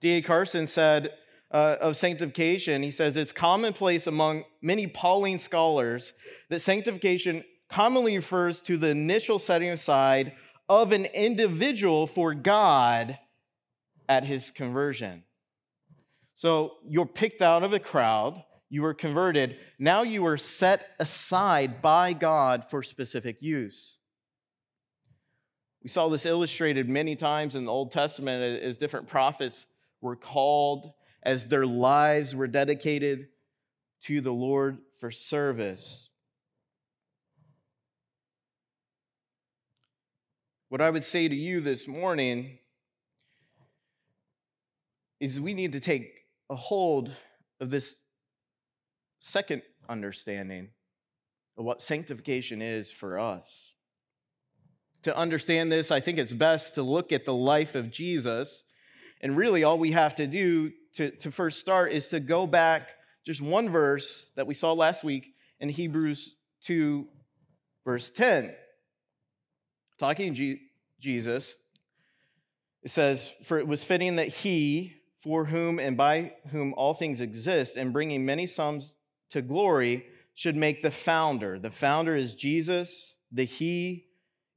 D.A. 0.00 0.22
Carson 0.22 0.66
said 0.66 1.12
uh, 1.50 1.76
of 1.80 1.96
sanctification, 1.96 2.82
he 2.82 2.90
says 2.90 3.16
it's 3.16 3.32
commonplace 3.32 4.06
among 4.06 4.44
many 4.62 4.86
Pauline 4.86 5.38
scholars 5.38 6.12
that 6.50 6.60
sanctification 6.60 7.42
commonly 7.68 8.16
refers 8.16 8.60
to 8.62 8.76
the 8.76 8.88
initial 8.88 9.38
setting 9.38 9.70
aside 9.70 10.32
of 10.68 10.92
an 10.92 11.06
individual 11.06 12.06
for 12.06 12.34
God 12.34 13.18
at 14.08 14.24
his 14.24 14.50
conversion. 14.50 15.24
So 16.34 16.74
you're 16.86 17.06
picked 17.06 17.42
out 17.42 17.62
of 17.62 17.72
a 17.72 17.80
crowd, 17.80 18.42
you 18.70 18.82
were 18.82 18.94
converted, 18.94 19.56
now 19.78 20.02
you 20.02 20.24
are 20.26 20.36
set 20.36 20.86
aside 21.00 21.82
by 21.82 22.12
God 22.12 22.70
for 22.70 22.82
specific 22.82 23.38
use. 23.40 23.96
We 25.82 25.88
saw 25.88 26.08
this 26.08 26.26
illustrated 26.26 26.88
many 26.88 27.16
times 27.16 27.54
in 27.54 27.64
the 27.64 27.72
Old 27.72 27.92
Testament 27.92 28.62
as 28.62 28.76
different 28.76 29.08
prophets 29.08 29.66
were 30.00 30.16
called, 30.16 30.92
as 31.22 31.46
their 31.46 31.66
lives 31.66 32.34
were 32.34 32.46
dedicated 32.46 33.28
to 34.02 34.20
the 34.20 34.32
Lord 34.32 34.78
for 35.00 35.10
service. 35.10 36.08
What 40.68 40.80
I 40.80 40.90
would 40.90 41.04
say 41.04 41.28
to 41.28 41.34
you 41.34 41.60
this 41.60 41.88
morning 41.88 42.58
is 45.18 45.40
we 45.40 45.54
need 45.54 45.72
to 45.72 45.80
take 45.80 46.12
a 46.50 46.54
hold 46.54 47.10
of 47.60 47.70
this 47.70 47.96
second 49.18 49.62
understanding 49.88 50.68
of 51.56 51.64
what 51.64 51.82
sanctification 51.82 52.62
is 52.62 52.92
for 52.92 53.18
us. 53.18 53.72
To 55.02 55.16
understand 55.16 55.72
this, 55.72 55.90
I 55.90 56.00
think 56.00 56.18
it's 56.18 56.32
best 56.32 56.74
to 56.74 56.82
look 56.82 57.12
at 57.12 57.24
the 57.24 57.34
life 57.34 57.74
of 57.74 57.90
Jesus. 57.90 58.64
And 59.20 59.36
really, 59.36 59.64
all 59.64 59.78
we 59.78 59.92
have 59.92 60.14
to 60.16 60.26
do 60.26 60.70
to, 60.94 61.10
to 61.18 61.30
first 61.30 61.58
start 61.58 61.92
is 61.92 62.08
to 62.08 62.20
go 62.20 62.46
back 62.46 62.90
just 63.24 63.40
one 63.40 63.68
verse 63.68 64.30
that 64.36 64.46
we 64.46 64.54
saw 64.54 64.72
last 64.72 65.04
week 65.04 65.34
in 65.60 65.68
Hebrews 65.68 66.36
2, 66.62 67.06
verse 67.84 68.10
10. 68.10 68.54
Talking 69.98 70.34
G- 70.34 70.60
Jesus, 71.00 71.54
it 72.82 72.90
says, 72.90 73.34
For 73.42 73.58
it 73.58 73.66
was 73.66 73.84
fitting 73.84 74.16
that 74.16 74.28
he, 74.28 74.94
for 75.20 75.44
whom 75.44 75.78
and 75.78 75.96
by 75.96 76.32
whom 76.50 76.74
all 76.76 76.94
things 76.94 77.20
exist, 77.20 77.76
and 77.76 77.92
bringing 77.92 78.24
many 78.24 78.46
sons 78.46 78.94
to 79.30 79.42
glory, 79.42 80.06
should 80.34 80.56
make 80.56 80.82
the 80.82 80.90
founder. 80.90 81.58
The 81.58 81.70
founder 81.70 82.14
is 82.14 82.36
Jesus, 82.36 83.16
the 83.32 83.44
He 83.44 84.06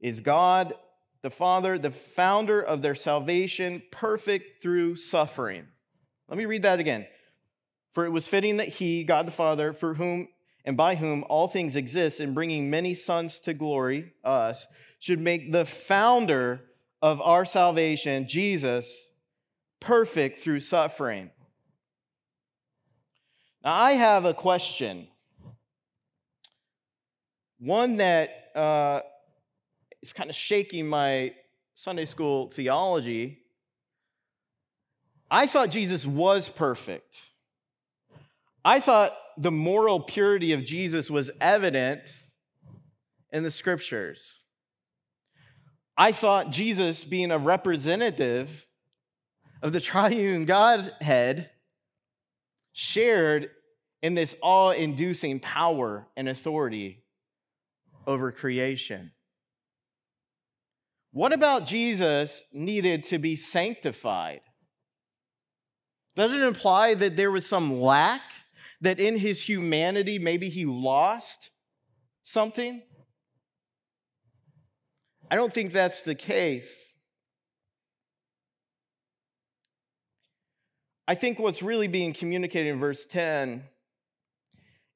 is 0.00 0.20
God, 0.20 0.74
the 1.22 1.30
Father, 1.30 1.78
the 1.78 1.90
founder 1.90 2.60
of 2.60 2.82
their 2.82 2.94
salvation, 2.94 3.82
perfect 3.90 4.62
through 4.62 4.96
suffering. 4.96 5.64
Let 6.28 6.38
me 6.38 6.46
read 6.46 6.62
that 6.62 6.80
again. 6.80 7.06
For 7.94 8.04
it 8.04 8.10
was 8.10 8.26
fitting 8.26 8.56
that 8.56 8.68
He, 8.68 9.04
God 9.04 9.26
the 9.26 9.32
Father, 9.32 9.72
for 9.72 9.94
whom 9.94 10.28
and 10.64 10.76
by 10.76 10.94
whom 10.94 11.24
all 11.28 11.48
things 11.48 11.76
exist, 11.76 12.20
in 12.20 12.34
bringing 12.34 12.70
many 12.70 12.94
sons 12.94 13.38
to 13.40 13.52
glory, 13.52 14.12
us, 14.24 14.66
should 15.00 15.20
make 15.20 15.50
the 15.50 15.64
founder 15.64 16.62
of 17.00 17.20
our 17.20 17.44
salvation, 17.44 18.28
Jesus, 18.28 19.06
perfect 19.80 20.38
through 20.38 20.60
suffering. 20.60 21.30
Now, 23.64 23.74
I 23.74 23.92
have 23.92 24.24
a 24.24 24.34
question. 24.34 25.08
One 27.58 27.96
that 27.96 28.30
uh, 28.54 29.00
is 30.02 30.12
kind 30.12 30.30
of 30.30 30.36
shaking 30.36 30.86
my 30.86 31.32
Sunday 31.74 32.04
school 32.04 32.50
theology. 32.50 33.38
I 35.30 35.46
thought 35.46 35.70
Jesus 35.70 36.04
was 36.04 36.48
perfect. 36.48 37.16
I 38.64 38.80
thought 38.80 39.16
the 39.38 39.50
moral 39.50 40.00
purity 40.00 40.52
of 40.52 40.64
Jesus 40.64 41.10
was 41.10 41.30
evident 41.40 42.02
in 43.32 43.42
the 43.42 43.50
scriptures. 43.50 44.40
I 45.96 46.12
thought 46.12 46.50
Jesus, 46.50 47.04
being 47.04 47.30
a 47.30 47.38
representative 47.38 48.66
of 49.62 49.72
the 49.72 49.80
triune 49.80 50.44
Godhead 50.44 51.50
shared 52.72 53.50
in 54.02 54.14
this 54.14 54.34
awe 54.42 54.70
inducing 54.70 55.40
power 55.40 56.06
and 56.16 56.28
authority 56.28 57.04
over 58.06 58.32
creation. 58.32 59.12
What 61.12 61.34
about 61.34 61.66
Jesus 61.66 62.44
needed 62.52 63.04
to 63.04 63.18
be 63.18 63.36
sanctified? 63.36 64.40
Does 66.16 66.32
it 66.32 66.42
imply 66.42 66.94
that 66.94 67.16
there 67.16 67.30
was 67.30 67.46
some 67.46 67.80
lack, 67.80 68.22
that 68.80 68.98
in 68.98 69.16
his 69.16 69.42
humanity 69.42 70.18
maybe 70.18 70.48
he 70.48 70.64
lost 70.64 71.50
something? 72.22 72.82
I 75.30 75.36
don't 75.36 75.52
think 75.52 75.72
that's 75.72 76.00
the 76.00 76.14
case. 76.14 76.92
I 81.06 81.14
think 81.14 81.38
what's 81.38 81.62
really 81.62 81.88
being 81.88 82.14
communicated 82.14 82.70
in 82.70 82.80
verse 82.80 83.06
10 83.06 83.64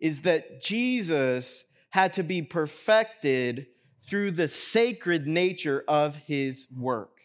is 0.01 0.23
that 0.23 0.63
Jesus 0.63 1.65
had 1.91 2.15
to 2.15 2.23
be 2.23 2.43
perfected 2.43 3.67
through 4.07 4.31
the 4.31 4.49
sacred 4.49 5.27
nature 5.27 5.85
of 5.87 6.17
his 6.17 6.67
work. 6.75 7.21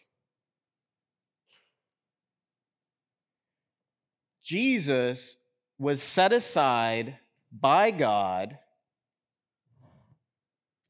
Jesus 4.42 5.36
was 5.78 6.02
set 6.02 6.32
aside 6.32 7.18
by 7.52 7.90
God 7.90 8.58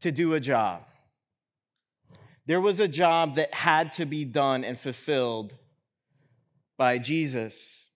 to 0.00 0.12
do 0.12 0.34
a 0.34 0.40
job. 0.40 0.82
There 2.46 2.60
was 2.60 2.80
a 2.80 2.88
job 2.88 3.36
that 3.36 3.54
had 3.54 3.92
to 3.94 4.04
be 4.04 4.24
done 4.24 4.64
and 4.64 4.78
fulfilled 4.78 5.54
by 6.76 6.98
Jesus. 6.98 7.86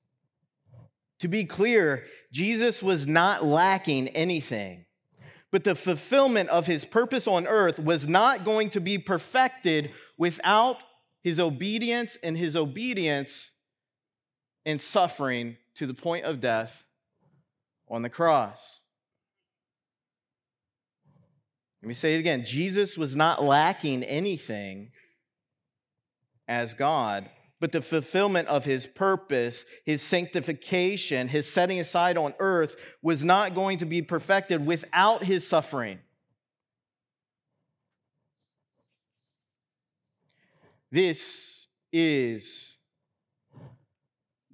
To 1.20 1.28
be 1.28 1.44
clear, 1.44 2.04
Jesus 2.32 2.82
was 2.82 3.06
not 3.06 3.44
lacking 3.44 4.08
anything, 4.08 4.85
but 5.56 5.64
the 5.64 5.74
fulfillment 5.74 6.50
of 6.50 6.66
his 6.66 6.84
purpose 6.84 7.26
on 7.26 7.46
earth 7.46 7.78
was 7.78 8.06
not 8.06 8.44
going 8.44 8.68
to 8.68 8.78
be 8.78 8.98
perfected 8.98 9.90
without 10.18 10.82
his 11.22 11.40
obedience 11.40 12.18
and 12.22 12.36
his 12.36 12.54
obedience 12.54 13.52
and 14.66 14.78
suffering 14.78 15.56
to 15.74 15.86
the 15.86 15.94
point 15.94 16.26
of 16.26 16.42
death 16.42 16.84
on 17.88 18.02
the 18.02 18.10
cross. 18.10 18.80
Let 21.80 21.88
me 21.88 21.94
say 21.94 22.16
it 22.16 22.18
again 22.18 22.44
Jesus 22.44 22.98
was 22.98 23.16
not 23.16 23.42
lacking 23.42 24.02
anything 24.02 24.90
as 26.46 26.74
God, 26.74 27.30
but 27.60 27.72
the 27.72 27.80
fulfillment 27.80 28.48
of 28.48 28.64
his 28.64 28.86
purpose, 28.86 29.64
his 29.84 30.02
sanctification, 30.02 31.28
his 31.28 31.50
setting 31.50 31.80
aside 31.80 32.16
on 32.18 32.34
earth 32.38 32.76
was 33.02 33.24
not 33.24 33.54
going 33.54 33.78
to 33.78 33.86
be 33.86 34.02
perfected 34.02 34.66
without 34.66 35.24
his 35.24 35.46
suffering. 35.46 35.98
This 40.90 41.66
is 41.92 42.76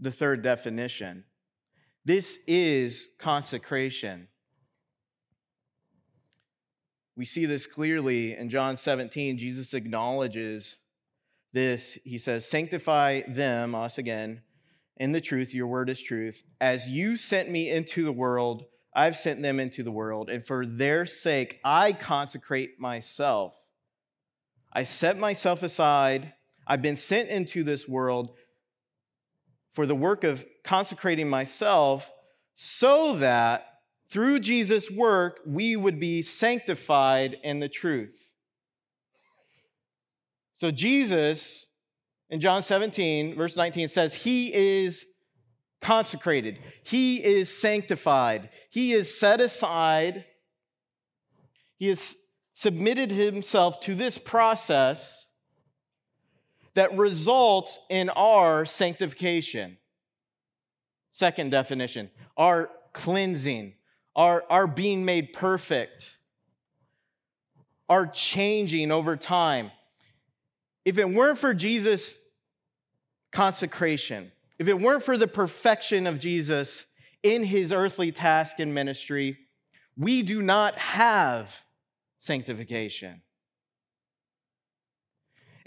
the 0.01 0.11
third 0.11 0.43
definition. 0.43 1.25
This 2.05 2.39
is 2.47 3.09
consecration. 3.19 4.29
We 7.17 7.25
see 7.25 7.47
this 7.47 7.67
clearly 7.67 8.37
in 8.37 8.49
John 8.49 8.77
17. 8.77 9.39
Jesus 9.39 9.75
acknowledges 9.75 10.79
this. 11.53 11.99
He 12.05 12.19
says, 12.19 12.49
Sanctify 12.49 13.23
them, 13.29 13.75
us 13.75 13.99
again, 13.99 14.43
in 14.97 15.13
the 15.13 15.21
truth. 15.21 15.55
Your 15.55 15.67
word 15.67 15.91
is 15.91 16.03
truth. 16.03 16.43
As 16.61 16.89
you 16.89 17.17
sent 17.17 17.51
me 17.51 17.71
into 17.71 18.05
the 18.05 18.13
world, 18.13 18.65
I've 18.95 19.17
sent 19.17 19.43
them 19.43 19.59
into 19.59 19.83
the 19.83 19.91
world, 19.91 20.29
and 20.29 20.47
for 20.47 20.67
their 20.67 21.07
sake, 21.07 21.61
I 21.65 21.93
consecrate 21.93 22.79
myself. 22.79 23.55
I 24.73 24.85
set 24.85 25.19
myself 25.19 25.63
aside. 25.63 26.35
I've 26.67 26.83
been 26.83 26.97
sent 26.97 27.31
into 27.31 27.65
this 27.65 27.89
world 27.89 28.31
for 29.73 29.87
the 29.87 29.95
work 29.95 30.25
of 30.25 30.45
consecrating 30.63 31.29
myself 31.29 32.11
so 32.55 33.17
that 33.17 33.67
through 34.11 34.41
Jesus' 34.41 34.91
work 34.91 35.41
we 35.47 35.75
would 35.77 35.99
be 35.99 36.23
sanctified 36.23 37.37
in 37.43 37.61
the 37.61 37.69
truth. 37.69 38.32
So, 40.63 40.71
Jesus 40.71 41.67
in 42.31 42.39
John 42.39 42.63
17, 42.63 43.35
verse 43.35 43.57
19 43.57 43.89
says, 43.89 44.15
He 44.15 44.55
is 44.55 45.05
consecrated, 45.81 46.61
He 46.85 47.17
is 47.17 47.53
sanctified, 47.53 48.49
He 48.71 48.93
is 48.93 49.19
set 49.19 49.41
aside, 49.41 50.25
He 51.79 51.89
has 51.89 52.15
submitted 52.53 53.11
Himself 53.11 53.81
to 53.81 53.97
this 53.97 54.19
process 54.19 55.27
that 56.75 56.97
results 56.97 57.81
in 57.91 58.09
our 58.11 58.65
sanctification. 58.65 59.79
Second 61.11 61.51
definition, 61.51 62.09
our 62.37 62.71
cleansing, 62.93 63.75
our, 64.15 64.45
our 64.49 64.69
being 64.69 65.05
made 65.05 65.33
perfect, 65.33 66.19
our 67.89 68.07
changing 68.07 68.93
over 68.93 69.17
time. 69.17 69.73
If 70.85 70.99
it 70.99 71.09
weren't 71.09 71.39
for 71.39 71.55
Jesus' 71.55 72.19
consecration, 73.33 74.33
if 74.59 74.69
it 74.69 74.81
weren't 74.81 75.03
for 75.03 75.17
the 75.17 75.29
perfection 75.29 76.07
of 76.07 76.19
Jesus 76.19 76.85
in 77.23 77.45
his 77.45 77.73
earthly 77.73 78.13
task 78.13 78.59
and 78.59 78.75
ministry, 78.75 79.39
we 79.97 80.23
do 80.23 80.43
not 80.43 80.79
have 80.79 81.63
sanctification. 82.19 83.23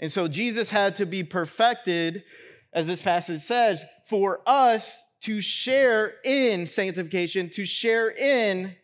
And 0.00 0.12
so 0.12 0.28
Jesus 0.28 0.70
had 0.70 0.96
to 0.96 1.06
be 1.06 1.24
perfected, 1.24 2.24
as 2.72 2.86
this 2.86 3.00
passage 3.00 3.40
says, 3.40 3.84
for 4.06 4.40
us 4.46 5.02
to 5.22 5.40
share 5.40 6.14
in 6.24 6.66
sanctification, 6.66 7.50
to 7.50 7.64
share 7.64 8.10
in 8.10 8.76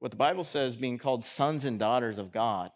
what 0.00 0.10
the 0.10 0.16
Bible 0.16 0.44
says 0.44 0.76
being 0.76 0.98
called 0.98 1.24
sons 1.24 1.64
and 1.64 1.78
daughters 1.78 2.18
of 2.18 2.32
God. 2.32 2.70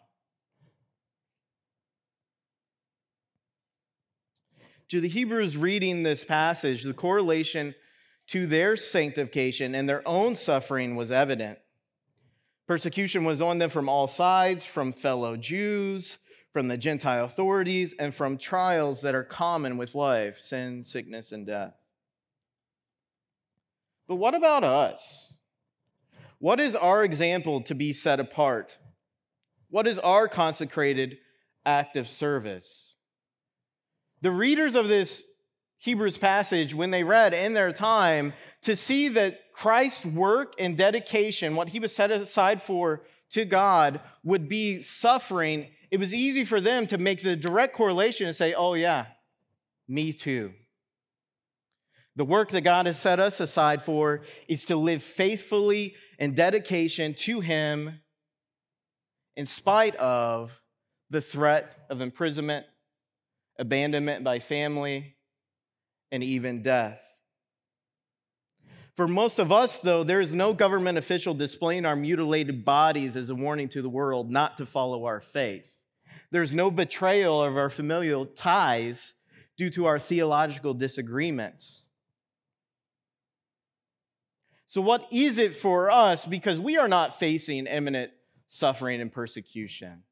To 4.89 5.01
the 5.01 5.07
Hebrews 5.07 5.57
reading 5.57 6.03
this 6.03 6.23
passage, 6.23 6.83
the 6.83 6.93
correlation 6.93 7.73
to 8.27 8.45
their 8.45 8.77
sanctification 8.77 9.75
and 9.75 9.89
their 9.89 10.07
own 10.07 10.35
suffering 10.35 10.95
was 10.95 11.11
evident. 11.11 11.57
Persecution 12.67 13.23
was 13.23 13.41
on 13.41 13.57
them 13.57 13.69
from 13.69 13.89
all 13.89 14.07
sides, 14.07 14.65
from 14.65 14.91
fellow 14.91 15.35
Jews, 15.35 16.19
from 16.53 16.67
the 16.67 16.77
Gentile 16.77 17.25
authorities, 17.25 17.93
and 17.99 18.13
from 18.13 18.37
trials 18.37 19.01
that 19.01 19.15
are 19.15 19.23
common 19.23 19.77
with 19.77 19.95
life 19.95 20.39
sin, 20.39 20.83
sickness, 20.85 21.31
and 21.31 21.45
death. 21.45 21.73
But 24.07 24.15
what 24.15 24.35
about 24.35 24.63
us? 24.63 25.33
What 26.45 26.59
is 26.59 26.75
our 26.75 27.03
example 27.03 27.61
to 27.61 27.73
be 27.73 27.91
set 27.91 28.19
apart? 28.19 28.77
What 29.71 29.87
is 29.87 29.97
our 29.97 30.27
consecrated 30.27 31.17
act 31.65 31.97
of 31.97 32.07
service? 32.07 32.93
The 34.21 34.29
readers 34.29 34.75
of 34.75 34.87
this 34.87 35.23
Hebrews 35.79 36.19
passage, 36.19 36.75
when 36.75 36.91
they 36.91 37.03
read 37.03 37.33
in 37.33 37.55
their 37.55 37.73
time, 37.73 38.33
to 38.61 38.75
see 38.75 39.07
that 39.07 39.39
Christ's 39.53 40.05
work 40.05 40.53
and 40.59 40.77
dedication, 40.77 41.55
what 41.55 41.69
he 41.69 41.79
was 41.79 41.95
set 41.95 42.11
aside 42.11 42.61
for 42.61 43.01
to 43.31 43.43
God, 43.43 43.99
would 44.23 44.47
be 44.47 44.83
suffering, 44.83 45.69
it 45.89 45.99
was 45.99 46.13
easy 46.13 46.45
for 46.45 46.61
them 46.61 46.85
to 46.85 46.99
make 46.99 47.23
the 47.23 47.35
direct 47.35 47.75
correlation 47.75 48.27
and 48.27 48.35
say, 48.35 48.53
oh, 48.53 48.75
yeah, 48.75 49.07
me 49.87 50.13
too. 50.13 50.53
The 52.15 52.25
work 52.25 52.49
that 52.49 52.61
God 52.61 52.85
has 52.85 52.97
set 52.97 53.19
us 53.19 53.39
aside 53.39 53.81
for 53.81 54.21
is 54.47 54.65
to 54.65 54.75
live 54.75 55.03
faithfully 55.03 55.95
in 56.17 56.33
dedication 56.33 57.13
to 57.19 57.41
Him 57.41 57.99
in 59.35 59.45
spite 59.45 59.95
of 59.97 60.51
the 61.09 61.21
threat 61.21 61.85
of 61.89 62.01
imprisonment, 62.01 62.65
abandonment 63.59 64.23
by 64.23 64.39
family, 64.39 65.15
and 66.11 66.23
even 66.23 66.63
death. 66.63 67.01
For 68.95 69.09
most 69.09 69.39
of 69.39 69.51
us, 69.51 69.79
though, 69.79 70.05
there 70.05 70.21
is 70.21 70.33
no 70.33 70.53
government 70.53 70.97
official 70.97 71.33
displaying 71.33 71.85
our 71.85 71.97
mutilated 71.97 72.63
bodies 72.63 73.17
as 73.17 73.29
a 73.29 73.35
warning 73.35 73.67
to 73.69 73.81
the 73.81 73.89
world 73.89 74.31
not 74.31 74.55
to 74.57 74.65
follow 74.65 75.03
our 75.03 75.19
faith. 75.19 75.69
There's 76.31 76.53
no 76.53 76.71
betrayal 76.71 77.43
of 77.43 77.57
our 77.57 77.69
familial 77.69 78.25
ties 78.25 79.13
due 79.57 79.69
to 79.71 79.85
our 79.85 79.99
theological 79.99 80.73
disagreements. 80.73 81.84
So, 84.75 84.81
what 84.81 85.07
is 85.09 85.37
it 85.37 85.55
for 85.55 85.89
us? 85.89 86.25
Because 86.25 86.59
we 86.59 86.77
are 86.77 86.89
not 86.89 87.17
facing 87.17 87.65
imminent 87.65 88.11
suffering 88.47 88.99
and 88.99 89.09
persecution. 89.09 90.03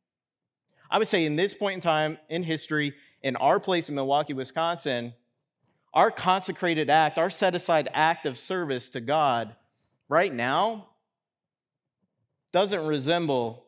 I 0.89 0.99
would 0.99 1.09
say, 1.09 1.25
in 1.25 1.35
this 1.35 1.53
point 1.53 1.73
in 1.73 1.81
time 1.81 2.17
in 2.29 2.43
history, 2.43 2.93
in 3.21 3.35
our 3.35 3.59
place 3.59 3.89
in 3.89 3.95
Milwaukee, 3.95 4.31
Wisconsin, 4.31 5.15
our 5.93 6.09
consecrated 6.11 6.89
act, 6.89 7.17
our 7.17 7.29
set 7.29 7.55
aside 7.55 7.89
act 7.93 8.25
of 8.25 8.37
service 8.37 8.87
to 8.87 9.01
God 9.01 9.53
right 10.07 10.33
now 10.33 10.87
doesn't 12.53 12.85
resemble 12.85 13.65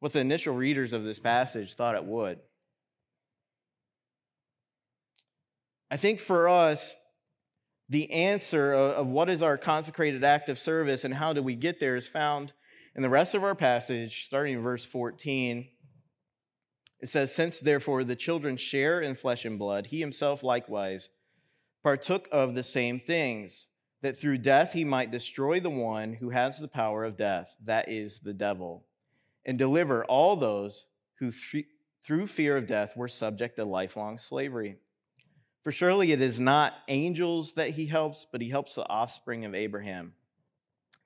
what 0.00 0.12
the 0.12 0.18
initial 0.18 0.56
readers 0.56 0.92
of 0.92 1.04
this 1.04 1.20
passage 1.20 1.74
thought 1.74 1.94
it 1.94 2.04
would. 2.04 2.40
I 5.88 5.98
think 5.98 6.18
for 6.18 6.48
us, 6.48 6.96
the 7.88 8.10
answer 8.10 8.72
of, 8.72 9.06
what 9.06 9.28
is 9.28 9.42
our 9.42 9.58
consecrated 9.58 10.24
act 10.24 10.48
of 10.48 10.58
service 10.58 11.04
and 11.04 11.12
how 11.12 11.32
do 11.32 11.42
we 11.42 11.54
get 11.54 11.80
there 11.80 11.96
is 11.96 12.08
found 12.08 12.52
in 12.94 13.02
the 13.02 13.08
rest 13.08 13.34
of 13.34 13.44
our 13.44 13.54
passage, 13.54 14.24
starting 14.24 14.54
in 14.54 14.62
verse 14.62 14.84
14. 14.84 15.68
It 17.00 17.08
says, 17.08 17.34
Since 17.34 17.60
therefore 17.60 18.04
the 18.04 18.16
children 18.16 18.56
share 18.56 19.00
in 19.00 19.14
flesh 19.14 19.44
and 19.44 19.58
blood, 19.58 19.86
he 19.86 20.00
himself 20.00 20.42
likewise 20.42 21.08
partook 21.82 22.28
of 22.30 22.54
the 22.54 22.62
same 22.62 23.00
things, 23.00 23.66
that 24.02 24.18
through 24.18 24.38
death 24.38 24.72
he 24.72 24.84
might 24.84 25.10
destroy 25.10 25.60
the 25.60 25.70
one 25.70 26.14
who 26.14 26.30
has 26.30 26.58
the 26.58 26.68
power 26.68 27.04
of 27.04 27.16
death, 27.16 27.56
that 27.64 27.88
is, 27.90 28.20
the 28.20 28.32
devil, 28.32 28.84
and 29.44 29.58
deliver 29.58 30.04
all 30.04 30.36
those 30.36 30.86
who 31.18 31.30
through 32.04 32.26
fear 32.26 32.56
of 32.56 32.66
death 32.66 32.96
were 32.96 33.08
subject 33.08 33.56
to 33.56 33.64
lifelong 33.64 34.18
slavery. 34.18 34.76
For 35.62 35.72
surely 35.72 36.12
it 36.12 36.20
is 36.20 36.40
not 36.40 36.74
angels 36.88 37.52
that 37.52 37.70
he 37.70 37.86
helps, 37.86 38.26
but 38.30 38.40
he 38.40 38.50
helps 38.50 38.74
the 38.74 38.88
offspring 38.88 39.44
of 39.44 39.54
Abraham. 39.54 40.14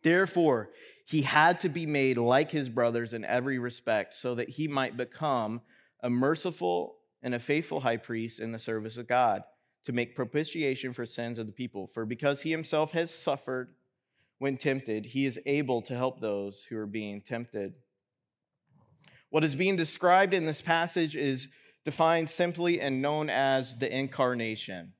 Therefore, 0.03 0.71
he 1.05 1.23
had 1.23 1.61
to 1.61 1.69
be 1.69 1.85
made 1.85 2.17
like 2.17 2.51
his 2.51 2.69
brothers 2.69 3.13
in 3.13 3.25
every 3.25 3.59
respect, 3.59 4.15
so 4.15 4.35
that 4.37 4.49
he 4.49 4.69
might 4.69 4.97
become 4.97 5.61
a 6.03 6.09
merciful 6.09 6.97
and 7.23 7.35
a 7.35 7.41
faithful 7.41 7.81
high 7.81 7.97
priest 7.97 8.41
in 8.41 8.53
the 8.53 8.59
service 8.59 8.97
of 8.97 9.09
God 9.09 9.43
to 9.85 9.93
make 9.93 10.17
propitiation 10.17 10.93
for 10.93 11.05
sins 11.07 11.39
of 11.39 11.47
the 11.47 11.53
people. 11.53 11.87
For 11.87 12.07
because 12.07 12.43
he 12.43 12.51
himself 12.51 12.93
has 12.93 13.11
suffered 13.11 13.75
when 14.39 14.57
tempted, 14.57 15.07
he 15.07 15.27
is 15.27 15.41
able 15.47 15.83
to 15.83 15.97
help 15.97 16.21
those 16.21 16.65
who 16.69 16.77
are 16.77 16.87
being 16.87 17.21
tempted. 17.21 17.75
What 19.31 19.45
is 19.45 19.55
being 19.55 19.77
described 19.77 20.35
in 20.35 20.47
this 20.47 20.63
passage 20.63 21.17
is 21.17 21.49
defined 21.87 22.29
simply 22.29 22.81
and 22.81 23.01
known 23.01 23.31
as 23.31 23.77
the 23.77 23.89
incarnation. 23.97 24.93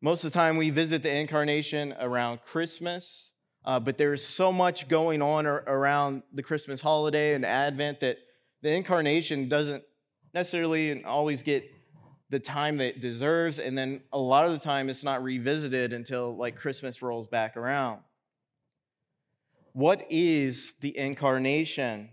Most 0.00 0.22
of 0.22 0.32
the 0.32 0.38
time, 0.38 0.56
we 0.56 0.70
visit 0.70 1.02
the 1.02 1.10
incarnation 1.10 1.92
around 1.98 2.38
Christmas, 2.46 3.30
uh, 3.64 3.80
but 3.80 3.98
there's 3.98 4.24
so 4.24 4.52
much 4.52 4.86
going 4.86 5.20
on 5.20 5.44
around 5.46 6.22
the 6.32 6.44
Christmas 6.44 6.80
holiday 6.80 7.34
and 7.34 7.44
Advent 7.44 7.98
that 8.00 8.18
the 8.62 8.70
incarnation 8.70 9.48
doesn't 9.48 9.82
necessarily 10.32 11.02
always 11.02 11.42
get 11.42 11.68
the 12.30 12.38
time 12.38 12.76
that 12.76 12.86
it 12.86 13.00
deserves, 13.00 13.58
and 13.58 13.76
then 13.76 14.00
a 14.12 14.18
lot 14.18 14.46
of 14.46 14.52
the 14.52 14.60
time 14.60 14.88
it's 14.88 15.02
not 15.02 15.24
revisited 15.24 15.92
until 15.92 16.36
like 16.36 16.54
Christmas 16.54 17.02
rolls 17.02 17.26
back 17.26 17.56
around. 17.56 17.98
What 19.72 20.06
is 20.08 20.74
the 20.80 20.96
incarnation? 20.96 22.10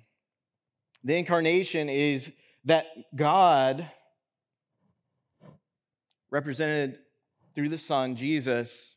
The 1.04 1.16
incarnation 1.16 1.90
is 1.90 2.32
that 2.70 2.88
God, 3.16 3.90
represented 6.32 6.98
through 7.54 7.70
the 7.70 7.78
Son, 7.78 8.16
Jesus, 8.16 8.96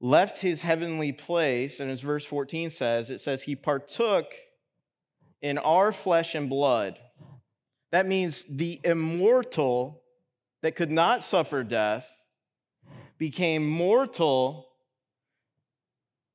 left 0.00 0.38
his 0.38 0.62
heavenly 0.62 1.12
place, 1.12 1.80
and 1.80 1.90
as 1.90 2.00
verse 2.00 2.24
14 2.24 2.70
says, 2.70 3.10
it 3.10 3.20
says, 3.20 3.42
He 3.42 3.56
partook 3.56 4.32
in 5.42 5.58
our 5.58 5.90
flesh 5.90 6.34
and 6.34 6.48
blood 6.48 6.98
that 7.90 8.06
means 8.06 8.44
the 8.48 8.80
immortal 8.84 10.02
that 10.62 10.76
could 10.76 10.90
not 10.90 11.24
suffer 11.24 11.62
death 11.62 12.08
became 13.18 13.68
mortal 13.68 14.68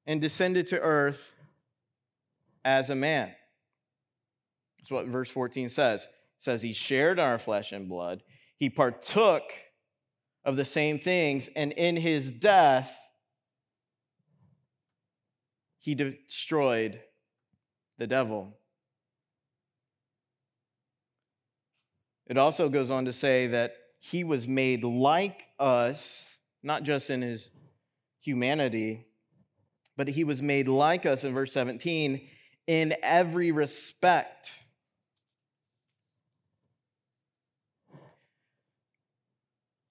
and 0.06 0.22
descended 0.22 0.68
to 0.68 0.80
earth 0.80 1.32
as 2.64 2.90
a 2.90 2.96
man. 2.96 3.32
That's 4.86 4.92
what 4.92 5.08
verse 5.08 5.32
14 5.32 5.70
says. 5.70 6.04
It 6.04 6.10
says 6.38 6.62
he 6.62 6.72
shared 6.72 7.18
our 7.18 7.40
flesh 7.40 7.72
and 7.72 7.90
blood. 7.90 8.22
He 8.58 8.70
partook 8.70 9.52
of 10.44 10.58
the 10.58 10.64
same 10.64 11.00
things, 11.00 11.50
and 11.56 11.72
in 11.72 11.98
his 11.98 12.32
death, 12.32 12.96
he 15.80 15.96
destroyed 15.96 17.00
the 17.98 18.06
devil. 18.06 18.60
It 22.28 22.38
also 22.38 22.70
goes 22.70 22.92
on 22.92 23.06
to 23.06 23.14
say 23.14 23.48
that 23.48 23.74
he 23.98 24.24
was 24.24 24.48
made 24.48 24.84
like 24.84 25.48
us, 25.58 26.26
not 26.62 26.84
just 26.84 27.10
in 27.10 27.24
his 27.24 27.50
humanity, 28.22 29.08
but 29.98 30.10
he 30.10 30.24
was 30.24 30.44
made 30.44 30.68
like 30.68 31.08
us 31.08 31.24
in 31.24 31.34
verse 31.34 31.54
17 31.54 32.30
in 32.68 32.96
every 33.02 33.52
respect. 33.52 34.52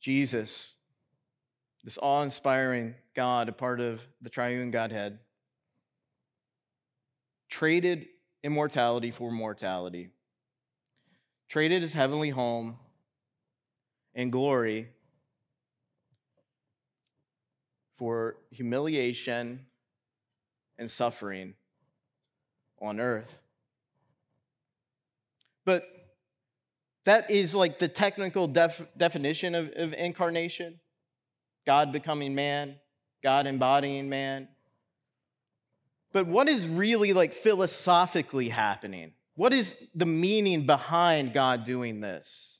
Jesus, 0.04 0.74
this 1.82 1.98
awe 2.02 2.22
inspiring 2.22 2.94
God, 3.16 3.48
a 3.48 3.52
part 3.52 3.80
of 3.80 4.06
the 4.20 4.28
triune 4.28 4.70
Godhead, 4.70 5.18
traded 7.48 8.08
immortality 8.42 9.10
for 9.10 9.30
mortality 9.30 10.10
traded 11.48 11.82
his 11.82 11.92
heavenly 11.92 12.30
home 12.30 12.76
and 14.14 14.32
glory 14.32 14.88
for 17.96 18.34
humiliation 18.50 19.64
and 20.76 20.90
suffering 20.90 21.54
on 22.82 22.98
earth. 22.98 23.38
But 25.64 25.88
that 27.04 27.30
is 27.30 27.54
like 27.54 27.78
the 27.78 27.88
technical 27.88 28.46
def- 28.46 28.86
definition 28.96 29.54
of, 29.54 29.70
of 29.76 29.92
incarnation 29.92 30.80
God 31.66 31.92
becoming 31.92 32.34
man, 32.34 32.76
God 33.22 33.46
embodying 33.46 34.08
man. 34.08 34.48
But 36.12 36.26
what 36.26 36.48
is 36.48 36.66
really 36.66 37.12
like 37.12 37.32
philosophically 37.32 38.48
happening? 38.48 39.12
What 39.34 39.52
is 39.52 39.74
the 39.94 40.06
meaning 40.06 40.66
behind 40.66 41.32
God 41.32 41.64
doing 41.64 42.00
this? 42.00 42.58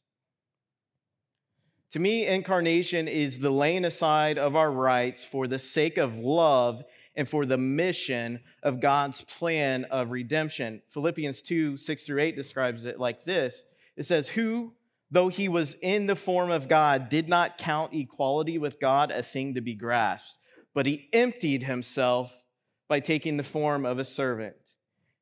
To 1.93 2.01
me, 2.01 2.27
incarnation 2.27 3.07
is 3.07 3.39
the 3.39 3.51
laying 3.51 3.85
aside 3.85 4.39
of 4.39 4.57
our 4.57 4.73
rights 4.73 5.25
for 5.25 5.47
the 5.47 5.61
sake 5.61 5.97
of 5.97 6.19
love 6.19 6.83
and 7.15 7.29
for 7.29 7.47
the 7.47 7.59
mission 7.59 8.41
of 8.65 8.81
God's 8.81 9.23
plan 9.23 9.85
of 9.85 10.11
redemption. 10.11 10.83
Philippians 10.91 11.41
2 11.43 11.77
6 11.77 12.03
through 12.03 12.21
8 12.21 12.35
describes 12.35 12.85
it 12.85 12.99
like 12.99 13.23
this 13.23 13.63
It 13.97 14.07
says, 14.07 14.29
Who, 14.31 14.75
though 15.11 15.29
he 15.29 15.49
was 15.49 15.77
in 15.83 16.07
the 16.07 16.17
form 16.17 16.51
of 16.51 16.69
God, 16.69 17.09
did 17.09 17.29
not 17.29 17.59
count 17.59 17.95
equality 17.95 18.59
with 18.59 18.81
God 18.81 19.11
a 19.11 19.23
thing 19.23 19.55
to 19.55 19.61
be 19.61 19.75
grasped, 19.75 20.37
but 20.75 20.87
he 20.87 21.09
emptied 21.13 21.65
himself 21.65 22.45
by 22.89 23.01
taking 23.01 23.37
the 23.37 23.45
form 23.45 23.87
of 23.87 23.99
a 23.99 24.05
servant 24.05 24.57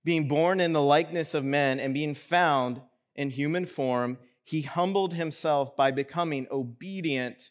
being 0.04 0.28
born 0.28 0.60
in 0.60 0.72
the 0.72 0.82
likeness 0.82 1.34
of 1.34 1.44
men 1.44 1.78
and 1.78 1.94
being 1.94 2.14
found 2.14 2.80
in 3.14 3.30
human 3.30 3.66
form, 3.66 4.18
he 4.44 4.62
humbled 4.62 5.14
himself 5.14 5.76
by 5.76 5.90
becoming 5.90 6.46
obedient 6.50 7.50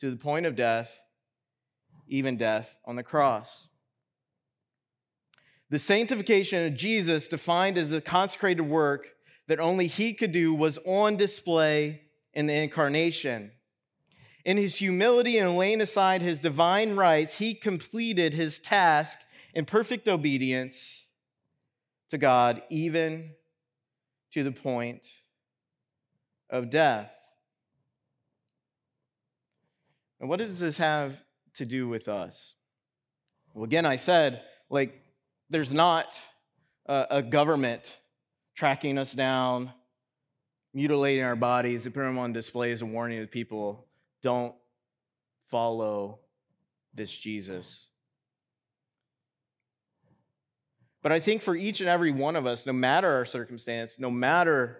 to 0.00 0.10
the 0.10 0.16
point 0.16 0.46
of 0.46 0.54
death, 0.54 0.98
even 2.06 2.36
death 2.36 2.76
on 2.84 2.96
the 2.96 3.02
cross. 3.02 3.68
The 5.70 5.78
sanctification 5.78 6.66
of 6.66 6.74
Jesus, 6.74 7.28
defined 7.28 7.78
as 7.78 7.90
the 7.90 8.00
consecrated 8.00 8.62
work 8.62 9.08
that 9.50 9.58
only 9.58 9.88
he 9.88 10.14
could 10.14 10.30
do, 10.30 10.54
was 10.54 10.78
on 10.86 11.16
display 11.16 12.02
in 12.34 12.46
the 12.46 12.54
incarnation. 12.54 13.50
In 14.44 14.56
his 14.56 14.76
humility 14.76 15.38
and 15.38 15.56
laying 15.56 15.80
aside 15.80 16.22
his 16.22 16.38
divine 16.38 16.94
rights, 16.94 17.36
he 17.38 17.54
completed 17.54 18.32
his 18.32 18.60
task 18.60 19.18
in 19.52 19.64
perfect 19.64 20.06
obedience 20.06 21.04
to 22.10 22.16
God, 22.16 22.62
even 22.70 23.32
to 24.34 24.44
the 24.44 24.52
point 24.52 25.02
of 26.48 26.70
death. 26.70 27.10
And 30.20 30.28
what 30.28 30.38
does 30.38 30.60
this 30.60 30.78
have 30.78 31.20
to 31.56 31.66
do 31.66 31.88
with 31.88 32.06
us? 32.06 32.54
Well, 33.52 33.64
again, 33.64 33.84
I 33.84 33.96
said, 33.96 34.42
like, 34.68 34.94
there's 35.48 35.72
not 35.72 36.20
a, 36.86 37.06
a 37.10 37.22
government 37.22 37.98
tracking 38.60 38.98
us 38.98 39.14
down, 39.14 39.72
mutilating 40.74 41.24
our 41.24 41.34
bodies, 41.34 41.86
and 41.86 41.94
putting 41.94 42.10
them 42.10 42.18
on 42.18 42.30
display 42.30 42.72
as 42.72 42.82
a 42.82 42.86
warning 42.86 43.18
to 43.18 43.26
people 43.26 43.86
don't 44.22 44.54
follow 45.48 46.18
this 46.92 47.10
Jesus. 47.10 47.86
But 51.02 51.10
I 51.10 51.20
think 51.20 51.40
for 51.40 51.56
each 51.56 51.80
and 51.80 51.88
every 51.88 52.10
one 52.10 52.36
of 52.36 52.44
us, 52.44 52.66
no 52.66 52.74
matter 52.74 53.10
our 53.10 53.24
circumstance, 53.24 53.96
no 53.98 54.10
matter 54.10 54.76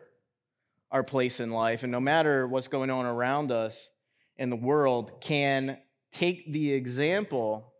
our 0.92 1.02
place 1.02 1.40
in 1.40 1.48
life, 1.48 1.82
and 1.82 1.90
no 1.90 2.00
matter 2.00 2.46
what's 2.46 2.68
going 2.68 2.90
on 2.90 3.06
around 3.06 3.50
us 3.50 3.88
in 4.36 4.50
the 4.50 4.56
world, 4.56 5.22
can 5.22 5.78
take 6.12 6.52
the 6.52 6.74
example 6.74 7.72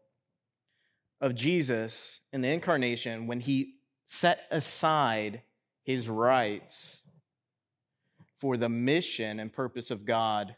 of 1.20 1.34
Jesus 1.34 2.20
in 2.32 2.40
the 2.40 2.48
incarnation 2.48 3.26
when 3.26 3.40
he 3.40 3.74
set 4.06 4.40
aside 4.50 5.42
his 5.84 6.08
rights 6.08 7.00
for 8.38 8.56
the 8.56 8.68
mission 8.68 9.38
and 9.40 9.52
purpose 9.52 9.90
of 9.90 10.04
God 10.04 10.56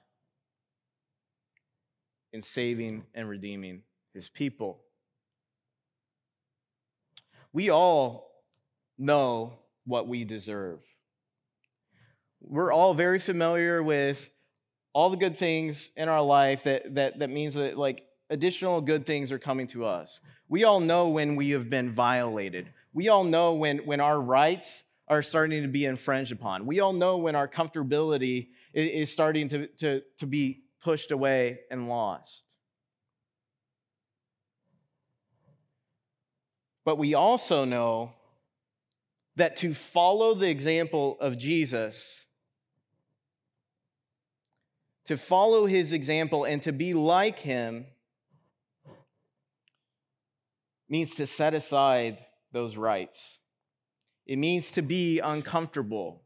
in 2.32 2.42
saving 2.42 3.04
and 3.14 3.28
redeeming 3.28 3.82
his 4.14 4.28
people. 4.28 4.80
We 7.52 7.70
all 7.70 8.30
know 8.98 9.54
what 9.85 10.08
we 10.08 10.24
deserve. 10.24 10.80
We're 12.40 12.72
all 12.72 12.94
very 12.94 13.18
familiar 13.18 13.82
with 13.82 14.30
all 14.92 15.11
the 15.11 15.16
good 15.16 15.38
things 15.38 15.90
in 15.96 16.08
our 16.08 16.22
life 16.22 16.64
that, 16.64 16.94
that, 16.94 17.18
that 17.18 17.30
means 17.30 17.54
that 17.54 17.78
like 17.78 18.04
additional 18.30 18.80
good 18.80 19.06
things 19.06 19.32
are 19.32 19.38
coming 19.38 19.66
to 19.68 19.85
us. 19.85 20.20
We 20.48 20.64
all 20.64 20.80
know 20.80 21.08
when 21.08 21.37
we 21.37 21.50
have 21.50 21.70
been 21.70 21.94
violated. 21.94 22.72
We 22.92 23.08
all 23.08 23.24
know 23.24 23.54
when, 23.54 23.78
when 23.78 24.00
our 24.00 24.20
rights 24.20 24.85
are 25.12 25.20
starting 25.20 25.61
to 25.61 25.68
be 25.68 25.85
infringed 25.85 26.33
upon. 26.33 26.64
We 26.64 26.81
all 26.81 26.94
know 26.94 27.18
when 27.18 27.37
our 27.37 27.46
comfortability 27.46 28.48
is, 28.72 29.12
starting 29.12 29.46
to, 29.51 29.66
to, 29.66 30.01
to 30.16 30.27
be 30.27 30.62
pushed 30.83 31.11
away 31.11 31.61
and 31.70 31.87
lost. 31.87 32.44
But 36.87 36.96
we 36.96 37.12
also 37.12 37.66
know 37.66 38.12
that 39.37 39.57
to 39.59 39.75
follow 39.75 40.35
the 40.35 40.48
example 40.48 41.18
of 41.20 41.37
Jesus, 41.37 42.25
to 45.09 45.18
follow 45.18 45.66
his 45.66 45.92
example 45.92 46.44
and 46.44 46.62
to 46.62 46.72
be 46.72 46.94
like 46.94 47.38
him, 47.38 47.85
means 50.88 51.14
to 51.16 51.27
set 51.27 51.53
aside 51.53 52.25
those 52.51 52.79
rights. 52.79 53.40
It 54.26 54.37
means 54.37 54.70
to 54.72 54.82
be 54.82 55.18
uncomfortable. 55.18 56.22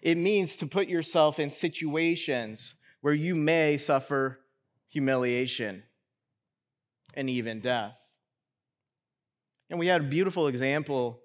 It 0.00 0.16
means 0.16 0.56
to 0.56 0.66
put 0.66 0.88
yourself 0.88 1.38
in 1.38 1.50
situations 1.50 2.74
where 3.00 3.14
you 3.14 3.34
may 3.34 3.76
suffer 3.76 4.40
humiliation 4.88 5.82
and 7.14 7.28
even 7.28 7.60
death. 7.60 7.94
And 9.70 9.78
we 9.78 9.86
had 9.86 10.00
a 10.00 10.04
beautiful 10.04 10.48
example 10.48 11.20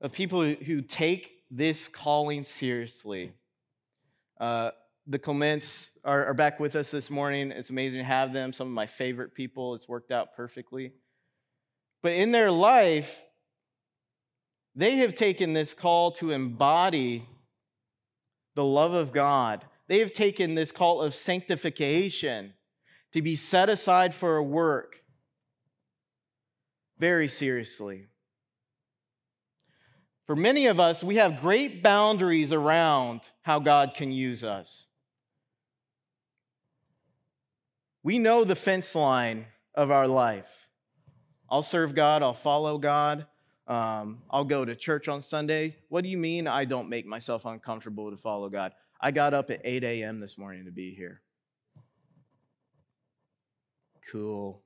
of 0.00 0.12
people 0.12 0.44
who 0.44 0.82
take 0.82 1.32
this 1.50 1.88
calling 1.88 2.44
seriously. 2.44 3.32
Uh, 4.40 4.70
the 5.06 5.18
Clements 5.18 5.92
are, 6.04 6.26
are 6.26 6.34
back 6.34 6.58
with 6.58 6.76
us 6.76 6.90
this 6.90 7.10
morning. 7.10 7.52
It's 7.52 7.70
amazing 7.70 8.00
to 8.00 8.04
have 8.04 8.32
them. 8.32 8.52
Some 8.52 8.66
of 8.66 8.72
my 8.72 8.86
favorite 8.86 9.34
people. 9.34 9.74
It's 9.74 9.88
worked 9.88 10.10
out 10.10 10.34
perfectly. 10.34 10.92
But 12.02 12.12
in 12.12 12.32
their 12.32 12.50
life, 12.50 13.24
they 14.76 14.96
have 14.96 15.14
taken 15.14 15.54
this 15.54 15.72
call 15.72 16.12
to 16.12 16.30
embody 16.30 17.26
the 18.54 18.64
love 18.64 18.92
of 18.92 19.10
God. 19.10 19.64
They 19.88 20.00
have 20.00 20.12
taken 20.12 20.54
this 20.54 20.70
call 20.70 21.00
of 21.00 21.14
sanctification 21.14 22.52
to 23.14 23.22
be 23.22 23.36
set 23.36 23.70
aside 23.70 24.14
for 24.14 24.36
a 24.36 24.42
work 24.42 25.02
very 26.98 27.28
seriously. 27.28 28.06
For 30.26 30.36
many 30.36 30.66
of 30.66 30.78
us, 30.78 31.02
we 31.02 31.16
have 31.16 31.40
great 31.40 31.82
boundaries 31.82 32.52
around 32.52 33.20
how 33.42 33.60
God 33.60 33.94
can 33.94 34.10
use 34.10 34.42
us. 34.44 34.86
We 38.02 38.18
know 38.18 38.44
the 38.44 38.56
fence 38.56 38.94
line 38.94 39.46
of 39.74 39.90
our 39.90 40.08
life. 40.08 40.68
I'll 41.48 41.62
serve 41.62 41.94
God, 41.94 42.22
I'll 42.22 42.34
follow 42.34 42.76
God, 42.76 43.26
um, 43.66 44.22
I'll 44.30 44.44
go 44.44 44.64
to 44.64 44.76
church 44.76 45.08
on 45.08 45.20
Sunday. 45.20 45.76
What 45.88 46.04
do 46.04 46.08
you 46.08 46.18
mean 46.18 46.46
I 46.46 46.64
don't 46.64 46.88
make 46.88 47.06
myself 47.06 47.44
uncomfortable 47.44 48.10
to 48.10 48.16
follow 48.16 48.48
God? 48.48 48.72
I 49.00 49.10
got 49.10 49.34
up 49.34 49.50
at 49.50 49.60
8 49.64 49.82
a.m. 49.82 50.20
this 50.20 50.38
morning 50.38 50.64
to 50.66 50.70
be 50.70 50.94
here. 50.94 51.20
Cool. 54.10 54.62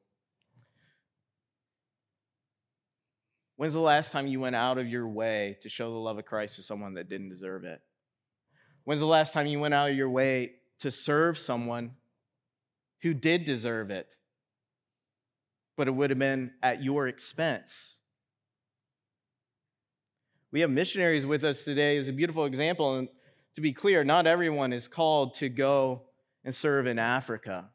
When's 3.56 3.72
the 3.72 3.80
last 3.80 4.12
time 4.12 4.26
you 4.26 4.40
went 4.40 4.56
out 4.56 4.78
of 4.78 4.86
your 4.86 5.08
way 5.08 5.58
to 5.62 5.68
show 5.68 5.90
the 5.90 5.98
love 5.98 6.18
of 6.18 6.26
Christ 6.26 6.56
to 6.56 6.62
someone 6.62 6.94
that 6.94 7.08
didn't 7.08 7.30
deserve 7.30 7.64
it? 7.64 7.80
When's 8.84 9.00
the 9.00 9.06
last 9.06 9.32
time 9.32 9.46
you 9.46 9.60
went 9.60 9.74
out 9.74 9.90
of 9.90 9.96
your 9.96 10.10
way 10.10 10.52
to 10.80 10.90
serve 10.90 11.38
someone 11.38 11.92
who 13.02 13.14
did 13.14 13.44
deserve 13.44 13.90
it, 13.90 14.08
but 15.76 15.88
it 15.88 15.92
would 15.92 16.10
have 16.10 16.18
been 16.18 16.52
at 16.62 16.82
your 16.82 17.08
expense? 17.08 17.96
We 20.52 20.60
have 20.60 20.70
missionaries 20.70 21.24
with 21.24 21.44
us 21.44 21.62
today 21.62 21.96
as 21.96 22.08
a 22.08 22.12
beautiful 22.12 22.44
example. 22.44 22.96
And 22.96 23.08
to 23.54 23.60
be 23.60 23.72
clear, 23.72 24.02
not 24.02 24.26
everyone 24.26 24.72
is 24.72 24.88
called 24.88 25.34
to 25.34 25.48
go 25.48 26.02
and 26.44 26.54
serve 26.54 26.86
in 26.86 26.98
Africa. 26.98 27.68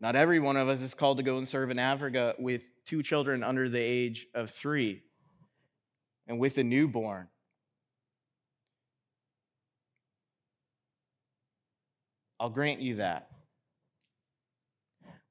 Not 0.00 0.16
every 0.16 0.40
one 0.40 0.56
of 0.56 0.68
us 0.68 0.80
is 0.80 0.94
called 0.94 1.18
to 1.18 1.22
go 1.22 1.38
and 1.38 1.48
serve 1.48 1.70
in 1.70 1.78
Africa 1.78 2.34
with 2.38 2.62
two 2.86 3.02
children 3.02 3.42
under 3.42 3.68
the 3.68 3.80
age 3.80 4.26
of 4.34 4.50
three 4.50 5.02
and 6.26 6.38
with 6.38 6.56
a 6.56 6.64
newborn. 6.64 7.28
I'll 12.40 12.50
grant 12.50 12.80
you 12.80 12.96
that. 12.96 13.28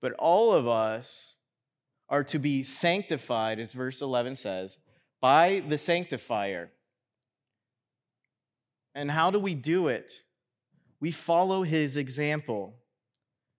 But 0.02 0.14
all 0.14 0.54
of 0.54 0.68
us 0.68 1.34
are 2.10 2.26
to 2.26 2.38
be 2.38 2.64
sanctified, 2.64 3.60
as 3.60 3.72
verse 3.72 4.02
11 4.02 4.36
says, 4.36 4.78
by 5.22 5.64
the 5.68 5.78
sanctifier. 5.78 6.72
And 8.96 9.12
how 9.12 9.32
do 9.32 9.40
we 9.40 9.56
do 9.56 9.88
it? 9.88 10.12
We 11.00 11.12
follow 11.12 11.64
his 11.64 11.98
example. 11.98 12.76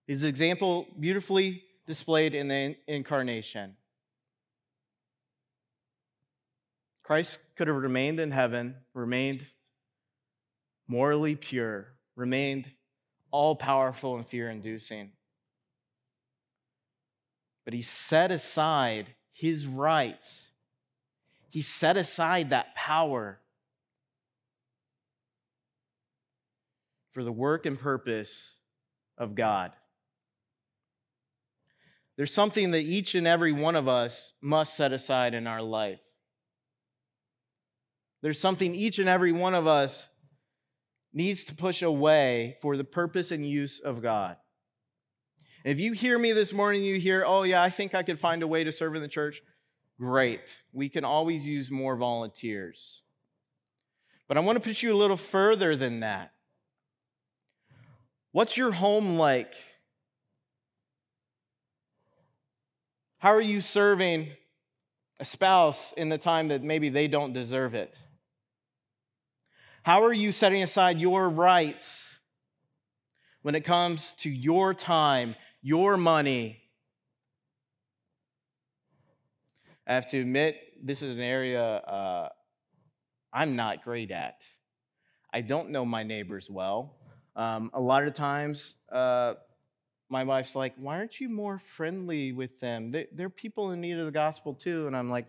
His 0.07 0.23
example 0.23 0.87
beautifully 0.99 1.63
displayed 1.87 2.35
in 2.35 2.47
the 2.47 2.75
incarnation. 2.87 3.75
Christ 7.03 7.39
could 7.55 7.67
have 7.67 7.77
remained 7.77 8.19
in 8.19 8.31
heaven, 8.31 8.75
remained 8.93 9.45
morally 10.87 11.35
pure, 11.35 11.87
remained 12.15 12.69
all 13.31 13.55
powerful 13.55 14.15
and 14.17 14.27
fear 14.27 14.49
inducing. 14.49 15.11
But 17.65 17.73
he 17.73 17.81
set 17.81 18.31
aside 18.31 19.07
his 19.31 19.65
rights, 19.65 20.48
he 21.49 21.61
set 21.61 21.97
aside 21.97 22.49
that 22.49 22.75
power 22.75 23.39
for 27.11 27.23
the 27.23 27.31
work 27.31 27.65
and 27.65 27.79
purpose 27.79 28.55
of 29.17 29.35
God. 29.35 29.71
There's 32.17 32.33
something 32.33 32.71
that 32.71 32.81
each 32.81 33.15
and 33.15 33.25
every 33.25 33.51
one 33.51 33.75
of 33.75 33.87
us 33.87 34.33
must 34.41 34.75
set 34.75 34.93
aside 34.93 35.33
in 35.33 35.47
our 35.47 35.61
life. 35.61 35.99
There's 38.21 38.39
something 38.39 38.75
each 38.75 38.99
and 38.99 39.09
every 39.09 39.31
one 39.31 39.55
of 39.55 39.65
us 39.67 40.07
needs 41.13 41.45
to 41.45 41.55
push 41.55 41.81
away 41.81 42.57
for 42.61 42.77
the 42.77 42.83
purpose 42.83 43.31
and 43.31 43.47
use 43.47 43.79
of 43.79 44.01
God. 44.01 44.35
If 45.65 45.79
you 45.79 45.93
hear 45.93 46.19
me 46.19 46.31
this 46.31 46.53
morning, 46.53 46.83
you 46.83 46.99
hear, 46.99 47.23
oh, 47.25 47.43
yeah, 47.43 47.63
I 47.63 47.69
think 47.69 47.95
I 47.95 48.03
could 48.03 48.19
find 48.19 48.43
a 48.43 48.47
way 48.47 48.63
to 48.63 48.71
serve 48.71 48.95
in 48.95 49.01
the 49.01 49.07
church, 49.07 49.41
great. 49.99 50.41
We 50.71 50.89
can 50.89 51.03
always 51.03 51.45
use 51.45 51.69
more 51.69 51.95
volunteers. 51.95 53.01
But 54.27 54.37
I 54.37 54.39
want 54.39 54.55
to 54.55 54.67
push 54.67 54.81
you 54.81 54.93
a 54.93 54.97
little 54.97 55.17
further 55.17 55.75
than 55.75 55.99
that. 55.99 56.31
What's 58.31 58.55
your 58.55 58.71
home 58.71 59.17
like? 59.17 59.53
How 63.17 63.33
are 63.33 63.41
you 63.41 63.59
serving 63.59 64.29
a 65.19 65.25
spouse 65.25 65.93
in 65.97 66.07
the 66.07 66.17
time 66.17 66.47
that 66.47 66.63
maybe 66.63 66.89
they 66.89 67.07
don't 67.07 67.33
deserve 67.33 67.73
it? 67.73 67.93
How 69.83 70.03
are 70.05 70.13
you 70.13 70.31
setting 70.31 70.63
aside 70.63 70.99
your 70.99 71.27
rights 71.27 72.15
when 73.41 73.55
it 73.55 73.65
comes 73.65 74.13
to 74.19 74.29
your 74.29 74.73
time, 74.73 75.35
your 75.61 75.97
money? 75.97 76.61
I 79.89 79.95
have 79.95 80.05
to 80.11 80.19
admit, 80.19 80.55
this 80.83 81.01
is 81.01 81.17
an 81.17 81.23
area 81.23 81.63
uh, 81.63 82.29
I'm 83.33 83.55
not 83.55 83.83
great 83.83 84.11
at. 84.11 84.43
I 85.33 85.41
don't 85.41 85.71
know 85.71 85.83
my 85.83 86.03
neighbors 86.03 86.47
well. 86.47 86.95
Um, 87.35 87.71
a 87.73 87.81
lot 87.81 88.03
of 88.03 88.13
times, 88.13 88.75
uh, 88.91 89.33
my 90.07 90.23
wife's 90.23 90.55
like, 90.55 90.75
why 90.77 90.97
aren't 90.97 91.19
you 91.19 91.27
more 91.27 91.57
friendly 91.57 92.33
with 92.33 92.59
them? 92.59 92.91
They, 92.91 93.07
they're 93.11 93.31
people 93.31 93.71
in 93.71 93.81
need 93.81 93.97
of 93.97 94.05
the 94.05 94.11
gospel 94.11 94.53
too. 94.53 94.85
And 94.85 94.95
I'm 94.95 95.09
like, 95.09 95.25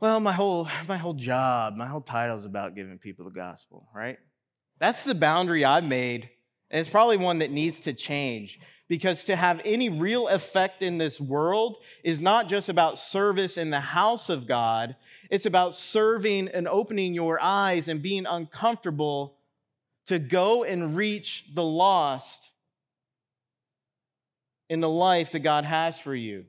well, 0.00 0.18
my 0.18 0.32
whole, 0.32 0.68
my 0.88 0.96
whole 0.96 1.14
job, 1.14 1.76
my 1.76 1.86
whole 1.86 2.00
title 2.00 2.36
is 2.36 2.44
about 2.44 2.74
giving 2.74 2.98
people 2.98 3.26
the 3.26 3.30
gospel, 3.30 3.86
right? 3.94 4.18
That's 4.80 5.04
the 5.04 5.14
boundary 5.14 5.64
I've 5.64 5.84
made 5.84 6.30
And 6.70 6.80
it's 6.80 6.88
probably 6.88 7.16
one 7.16 7.38
that 7.38 7.50
needs 7.50 7.80
to 7.80 7.92
change 7.92 8.60
because 8.88 9.24
to 9.24 9.36
have 9.36 9.60
any 9.64 9.88
real 9.88 10.28
effect 10.28 10.82
in 10.82 10.98
this 10.98 11.20
world 11.20 11.76
is 12.02 12.20
not 12.20 12.48
just 12.48 12.68
about 12.68 12.98
service 12.98 13.56
in 13.56 13.70
the 13.70 13.80
house 13.80 14.28
of 14.28 14.46
God, 14.46 14.96
it's 15.30 15.46
about 15.46 15.74
serving 15.74 16.48
and 16.48 16.66
opening 16.66 17.14
your 17.14 17.40
eyes 17.40 17.88
and 17.88 18.02
being 18.02 18.26
uncomfortable 18.26 19.36
to 20.06 20.18
go 20.18 20.64
and 20.64 20.96
reach 20.96 21.44
the 21.54 21.62
lost 21.62 22.50
in 24.68 24.80
the 24.80 24.88
life 24.88 25.32
that 25.32 25.40
God 25.40 25.64
has 25.64 25.98
for 25.98 26.14
you. 26.14 26.46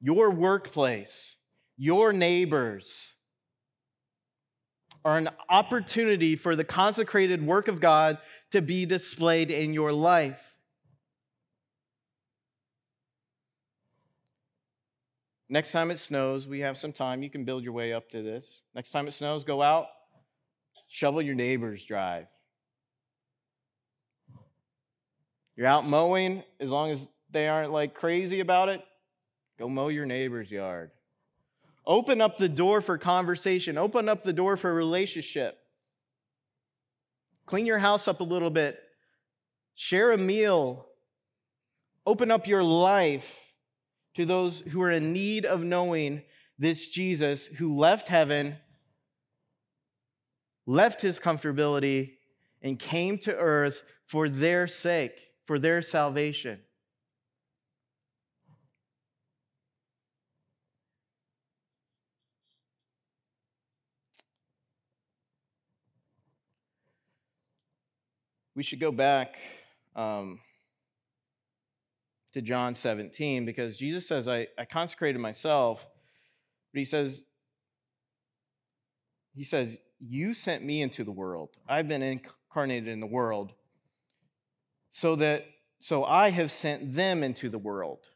Your 0.00 0.30
workplace, 0.30 1.36
your 1.76 2.12
neighbors 2.12 3.11
are 5.04 5.18
an 5.18 5.30
opportunity 5.48 6.36
for 6.36 6.54
the 6.54 6.64
consecrated 6.64 7.44
work 7.44 7.68
of 7.68 7.80
God 7.80 8.18
to 8.52 8.62
be 8.62 8.86
displayed 8.86 9.50
in 9.50 9.74
your 9.74 9.92
life. 9.92 10.54
Next 15.48 15.72
time 15.72 15.90
it 15.90 15.98
snows, 15.98 16.46
we 16.46 16.60
have 16.60 16.78
some 16.78 16.92
time. 16.92 17.22
You 17.22 17.28
can 17.28 17.44
build 17.44 17.62
your 17.62 17.74
way 17.74 17.92
up 17.92 18.08
to 18.10 18.22
this. 18.22 18.62
Next 18.74 18.90
time 18.90 19.06
it 19.06 19.12
snows, 19.12 19.44
go 19.44 19.60
out, 19.60 19.86
shovel 20.88 21.20
your 21.20 21.34
neighbor's 21.34 21.84
drive. 21.84 22.26
You're 25.56 25.66
out 25.66 25.86
mowing, 25.86 26.42
as 26.58 26.70
long 26.70 26.90
as 26.90 27.06
they 27.30 27.48
aren't 27.48 27.70
like 27.70 27.94
crazy 27.94 28.40
about 28.40 28.70
it, 28.70 28.82
go 29.58 29.68
mow 29.68 29.88
your 29.88 30.06
neighbor's 30.06 30.50
yard. 30.50 30.90
Open 31.84 32.20
up 32.20 32.38
the 32.38 32.48
door 32.48 32.80
for 32.80 32.96
conversation, 32.96 33.76
open 33.76 34.08
up 34.08 34.22
the 34.22 34.32
door 34.32 34.56
for 34.56 34.72
relationship. 34.72 35.58
Clean 37.46 37.66
your 37.66 37.78
house 37.78 38.06
up 38.06 38.20
a 38.20 38.24
little 38.24 38.50
bit, 38.50 38.78
share 39.74 40.12
a 40.12 40.18
meal, 40.18 40.86
open 42.06 42.30
up 42.30 42.46
your 42.46 42.62
life 42.62 43.40
to 44.14 44.24
those 44.24 44.60
who 44.60 44.80
are 44.82 44.90
in 44.90 45.12
need 45.12 45.44
of 45.44 45.62
knowing 45.62 46.22
this 46.58 46.88
Jesus 46.88 47.46
who 47.46 47.76
left 47.76 48.08
heaven, 48.08 48.56
left 50.66 51.00
his 51.00 51.18
comfortability, 51.18 52.12
and 52.62 52.78
came 52.78 53.18
to 53.18 53.36
earth 53.36 53.82
for 54.06 54.28
their 54.28 54.68
sake, 54.68 55.18
for 55.46 55.58
their 55.58 55.82
salvation. 55.82 56.60
We 68.54 68.62
should 68.62 68.80
go 68.80 68.92
back 68.92 69.36
um, 69.96 70.40
to 72.34 72.42
John 72.42 72.74
17 72.74 73.46
because 73.46 73.76
Jesus 73.76 74.06
says, 74.06 74.28
I, 74.28 74.46
I 74.58 74.64
consecrated 74.64 75.18
myself, 75.18 75.84
but 76.72 76.78
he 76.78 76.84
says, 76.84 77.22
he 79.34 79.44
says, 79.44 79.76
You 80.00 80.34
sent 80.34 80.64
me 80.64 80.82
into 80.82 81.04
the 81.04 81.12
world. 81.12 81.50
I've 81.68 81.88
been 81.88 82.02
incarnated 82.02 82.88
in 82.88 83.00
the 83.00 83.06
world 83.06 83.52
so 84.90 85.16
that 85.16 85.44
so 85.80 86.04
I 86.04 86.30
have 86.30 86.52
sent 86.52 86.94
them 86.94 87.24
into 87.24 87.48
the 87.48 87.58
world. 87.58 88.06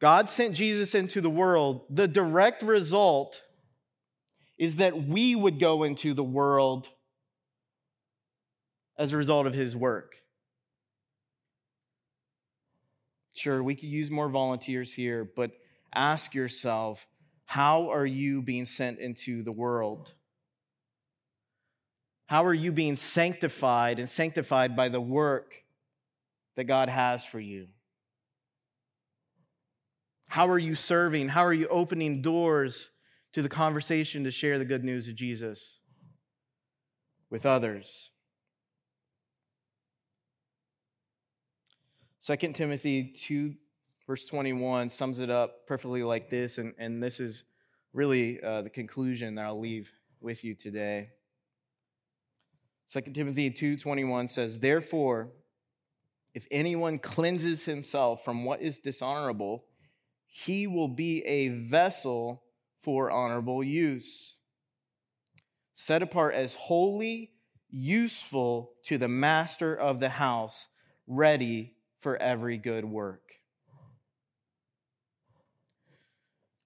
God 0.00 0.28
sent 0.28 0.56
Jesus 0.56 0.94
into 0.94 1.20
the 1.20 1.30
world. 1.30 1.82
The 1.90 2.08
direct 2.08 2.62
result 2.62 3.40
is 4.58 4.76
that 4.76 5.06
we 5.06 5.36
would 5.36 5.60
go 5.60 5.84
into 5.84 6.12
the 6.12 6.24
world 6.24 6.88
as 9.00 9.14
a 9.14 9.16
result 9.16 9.46
of 9.46 9.54
his 9.54 9.74
work. 9.74 10.16
Sure, 13.32 13.62
we 13.62 13.74
could 13.74 13.88
use 13.88 14.10
more 14.10 14.28
volunteers 14.28 14.92
here, 14.92 15.24
but 15.34 15.52
ask 15.94 16.34
yourself 16.34 17.06
how 17.46 17.88
are 17.88 18.04
you 18.04 18.42
being 18.42 18.66
sent 18.66 19.00
into 19.00 19.42
the 19.42 19.50
world? 19.50 20.12
How 22.26 22.44
are 22.44 22.54
you 22.54 22.70
being 22.70 22.94
sanctified 22.94 23.98
and 23.98 24.08
sanctified 24.08 24.76
by 24.76 24.90
the 24.90 25.00
work 25.00 25.54
that 26.56 26.64
God 26.64 26.90
has 26.90 27.24
for 27.24 27.40
you? 27.40 27.68
How 30.28 30.48
are 30.50 30.58
you 30.58 30.74
serving? 30.74 31.28
How 31.28 31.44
are 31.44 31.54
you 31.54 31.66
opening 31.68 32.20
doors 32.20 32.90
to 33.32 33.40
the 33.40 33.48
conversation 33.48 34.24
to 34.24 34.30
share 34.30 34.58
the 34.58 34.64
good 34.66 34.84
news 34.84 35.08
of 35.08 35.14
Jesus 35.14 35.78
with 37.30 37.46
others? 37.46 38.09
2 42.24 42.36
Timothy 42.52 43.04
2, 43.04 43.54
verse 44.06 44.26
21 44.26 44.90
sums 44.90 45.20
it 45.20 45.30
up 45.30 45.66
perfectly 45.66 46.02
like 46.02 46.28
this, 46.28 46.58
and, 46.58 46.74
and 46.78 47.02
this 47.02 47.18
is 47.18 47.44
really 47.94 48.42
uh, 48.42 48.60
the 48.60 48.68
conclusion 48.68 49.34
that 49.36 49.46
I'll 49.46 49.58
leave 49.58 49.90
with 50.20 50.44
you 50.44 50.54
today. 50.54 51.08
2 52.92 53.00
Timothy 53.12 53.50
2:21 53.50 54.28
says, 54.28 54.58
"Therefore, 54.58 55.32
if 56.34 56.46
anyone 56.50 56.98
cleanses 56.98 57.64
himself 57.64 58.22
from 58.24 58.44
what 58.44 58.60
is 58.60 58.80
dishonorable, 58.80 59.64
he 60.26 60.66
will 60.66 60.88
be 60.88 61.24
a 61.24 61.48
vessel 61.48 62.42
for 62.82 63.10
honorable 63.10 63.64
use, 63.64 64.36
set 65.72 66.02
apart 66.02 66.34
as 66.34 66.54
holy, 66.54 67.32
useful 67.70 68.72
to 68.82 68.98
the 68.98 69.08
master 69.08 69.74
of 69.74 70.00
the 70.00 70.08
house, 70.08 70.66
ready 71.06 71.76
for 72.00 72.16
every 72.16 72.56
good 72.56 72.84
work. 72.84 73.22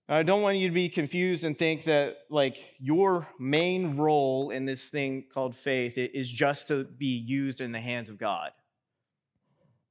I 0.06 0.22
don't 0.22 0.42
want 0.42 0.58
you 0.58 0.68
to 0.68 0.74
be 0.74 0.90
confused 0.90 1.44
and 1.44 1.58
think 1.58 1.84
that, 1.84 2.18
like, 2.28 2.58
your 2.78 3.26
main 3.38 3.96
role 3.96 4.50
in 4.50 4.66
this 4.66 4.88
thing 4.88 5.24
called 5.32 5.56
faith 5.56 5.96
is 5.96 6.30
just 6.30 6.68
to 6.68 6.84
be 6.84 7.06
used 7.06 7.62
in 7.62 7.72
the 7.72 7.80
hands 7.80 8.10
of 8.10 8.18
God. 8.18 8.50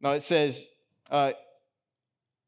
Now 0.01 0.11
it 0.11 0.21
says, 0.21 0.65
uh, 1.09 1.31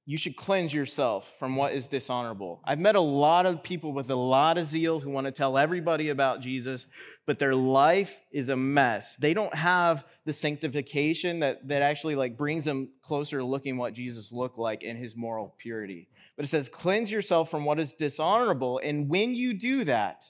you 0.08 0.20
should 0.20 0.36
cleanse 0.36 0.72
yourself 0.72 1.34
from 1.40 1.56
what 1.56 1.74
is 1.74 1.88
dishonorable. 1.88 2.62
I've 2.64 2.80
met 2.80 2.96
a 2.96 3.02
lot 3.02 3.48
of 3.48 3.64
people 3.64 3.92
with 3.92 4.12
a 4.12 4.16
lot 4.16 4.60
of 4.60 4.68
zeal 4.68 5.00
who 5.00 5.10
want 5.10 5.26
to 5.26 5.32
tell 5.32 5.58
everybody 5.58 6.10
about 6.10 6.42
Jesus, 6.42 6.86
but 7.26 7.40
their 7.40 7.56
life 7.56 8.22
is 8.32 8.50
a 8.50 8.56
mess. 8.56 9.16
They 9.16 9.34
don't 9.34 9.54
have 9.56 10.06
the 10.26 10.34
sanctification 10.34 11.40
that, 11.40 11.68
that 11.68 11.82
actually 11.82 12.16
like 12.16 12.38
brings 12.38 12.66
them 12.66 12.90
closer 13.02 13.40
to 13.40 13.46
looking 13.46 13.78
what 13.78 13.94
Jesus 13.94 14.32
looked 14.32 14.60
like 14.60 14.84
in 14.84 14.96
his 14.96 15.16
moral 15.16 15.56
purity. 15.58 16.08
But 16.36 16.46
it 16.46 16.50
says, 16.50 16.70
cleanse 16.70 17.12
yourself 17.12 17.50
from 17.50 17.66
what 17.66 17.80
is 17.80 17.94
dishonorable. 17.94 18.80
And 18.84 19.10
when 19.10 19.34
you 19.34 19.54
do 19.56 19.86
that, 19.86 20.22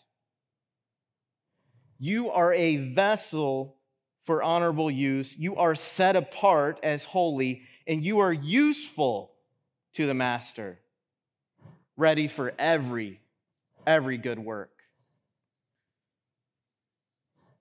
you 1.99 2.29
are 2.29 2.53
a 2.53 2.77
vessel 2.77 3.75
for 4.23 4.41
honorable 4.41 4.89
use. 4.89 5.38
You 5.38 5.57
are 5.57 5.75
set 5.75 6.15
apart 6.15 6.79
as 6.81 7.03
holy, 7.03 7.63
and 7.88 8.05
you 8.05 8.19
are 8.19 8.33
useful 8.33 9.35
to 9.95 10.05
the 10.05 10.13
master, 10.13 10.79
ready 11.95 12.27
for 12.27 12.53
every, 12.60 13.21
every 13.88 14.17
good 14.17 14.39
work. 14.39 14.71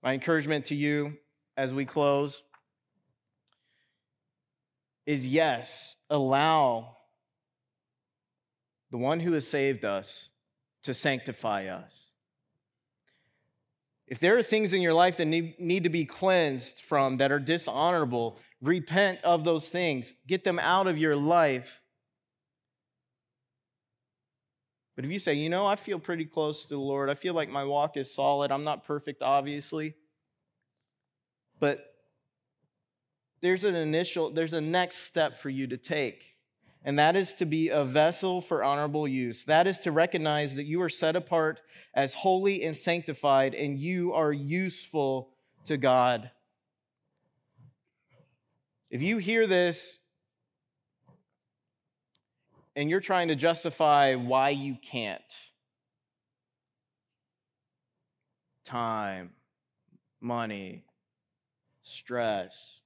My 0.03 0.13
encouragement 0.13 0.67
to 0.67 0.75
you 0.75 1.17
as 1.57 1.73
we 1.73 1.85
close 1.85 2.43
is 5.07 5.27
yes, 5.27 5.95
allow 6.11 6.97
the 8.91 8.99
one 8.99 9.21
who 9.21 9.33
has 9.33 9.47
saved 9.47 9.85
us 9.85 10.29
to 10.83 10.93
sanctify 10.93 11.67
us. 11.67 12.11
If 14.09 14.19
there 14.19 14.37
are 14.37 14.43
things 14.43 14.75
in 14.75 14.83
your 14.83 14.93
life 14.93 15.19
that 15.19 15.27
need, 15.27 15.59
need 15.59 15.85
to 15.85 15.91
be 15.91 16.05
cleansed 16.05 16.81
from 16.81 17.17
that 17.17 17.33
are 17.33 17.39
dishonorable, 17.39 18.39
repent 18.61 19.21
of 19.23 19.45
those 19.45 19.69
things, 19.69 20.13
get 20.27 20.43
them 20.43 20.59
out 20.59 20.89
of 20.89 20.99
your 20.99 21.17
life 21.17 21.81
But 24.97 25.05
if 25.05 25.11
you 25.11 25.19
say, 25.19 25.35
you 25.35 25.49
know, 25.49 25.67
I 25.67 25.77
feel 25.77 25.99
pretty 25.99 26.25
close 26.25 26.63
to 26.63 26.69
the 26.69 26.79
Lord, 26.79 27.11
I 27.11 27.15
feel 27.15 27.35
like 27.35 27.49
my 27.49 27.65
walk 27.65 27.97
is 27.97 28.15
solid, 28.15 28.53
I'm 28.53 28.65
not 28.65 28.85
perfect, 28.85 29.23
obviously, 29.23 29.95
but 31.59 31.95
there's 33.41 33.65
an 33.65 33.75
initial, 33.75 34.31
there's 34.31 34.53
a 34.53 34.61
next 34.61 34.99
step 34.99 35.37
for 35.37 35.51
you 35.51 35.67
to 35.67 35.77
take. 35.77 36.35
And 36.85 36.99
that 36.99 37.17
is 37.17 37.33
to 37.35 37.47
be 37.47 37.71
a 37.71 37.85
vessel 37.85 38.41
for 38.41 38.63
honorable 38.63 39.09
use. 39.09 39.45
That 39.45 39.67
is 39.67 39.79
to 39.81 39.93
recognize 39.93 40.55
that 40.55 40.65
you 40.65 40.83
are 40.83 40.91
set 40.91 41.17
apart 41.17 41.61
as 41.95 42.15
holy 42.15 42.63
and 42.65 42.77
sanctified, 42.77 43.55
and 43.55 43.79
you 43.79 44.13
are 44.13 44.33
useful 44.33 45.31
to 45.65 45.77
God. 45.77 46.31
If 48.91 49.03
you 49.03 49.17
hear 49.17 49.47
this 49.47 49.99
and 52.77 52.91
you're 52.91 53.01
trying 53.01 53.29
to 53.29 53.37
justify 53.37 54.15
why 54.15 54.51
you 54.51 54.77
can't. 54.83 55.23
Time, 58.65 59.31
money, 60.21 60.85
stress. 61.83 62.81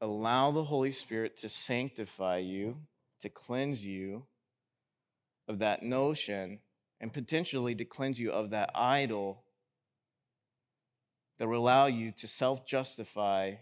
Allow 0.00 0.52
the 0.52 0.64
Holy 0.64 0.92
Spirit 0.92 1.36
to 1.38 1.48
sanctify 1.48 2.38
you, 2.38 2.76
to 3.20 3.28
cleanse 3.28 3.84
you 3.84 4.24
of 5.46 5.58
that 5.58 5.82
notion, 5.82 6.60
and 7.00 7.12
potentially 7.12 7.74
to 7.74 7.84
cleanse 7.84 8.18
you 8.18 8.30
of 8.30 8.50
that 8.50 8.70
idol 8.74 9.42
that 11.38 11.48
will 11.48 11.58
allow 11.58 11.86
you 11.86 12.12
to 12.12 12.28
self 12.28 12.64
justify 12.64 13.54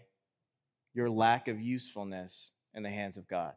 your 0.93 1.09
lack 1.09 1.47
of 1.47 1.59
usefulness 1.59 2.51
in 2.73 2.83
the 2.83 2.89
hands 2.89 3.17
of 3.17 3.27
God. 3.27 3.53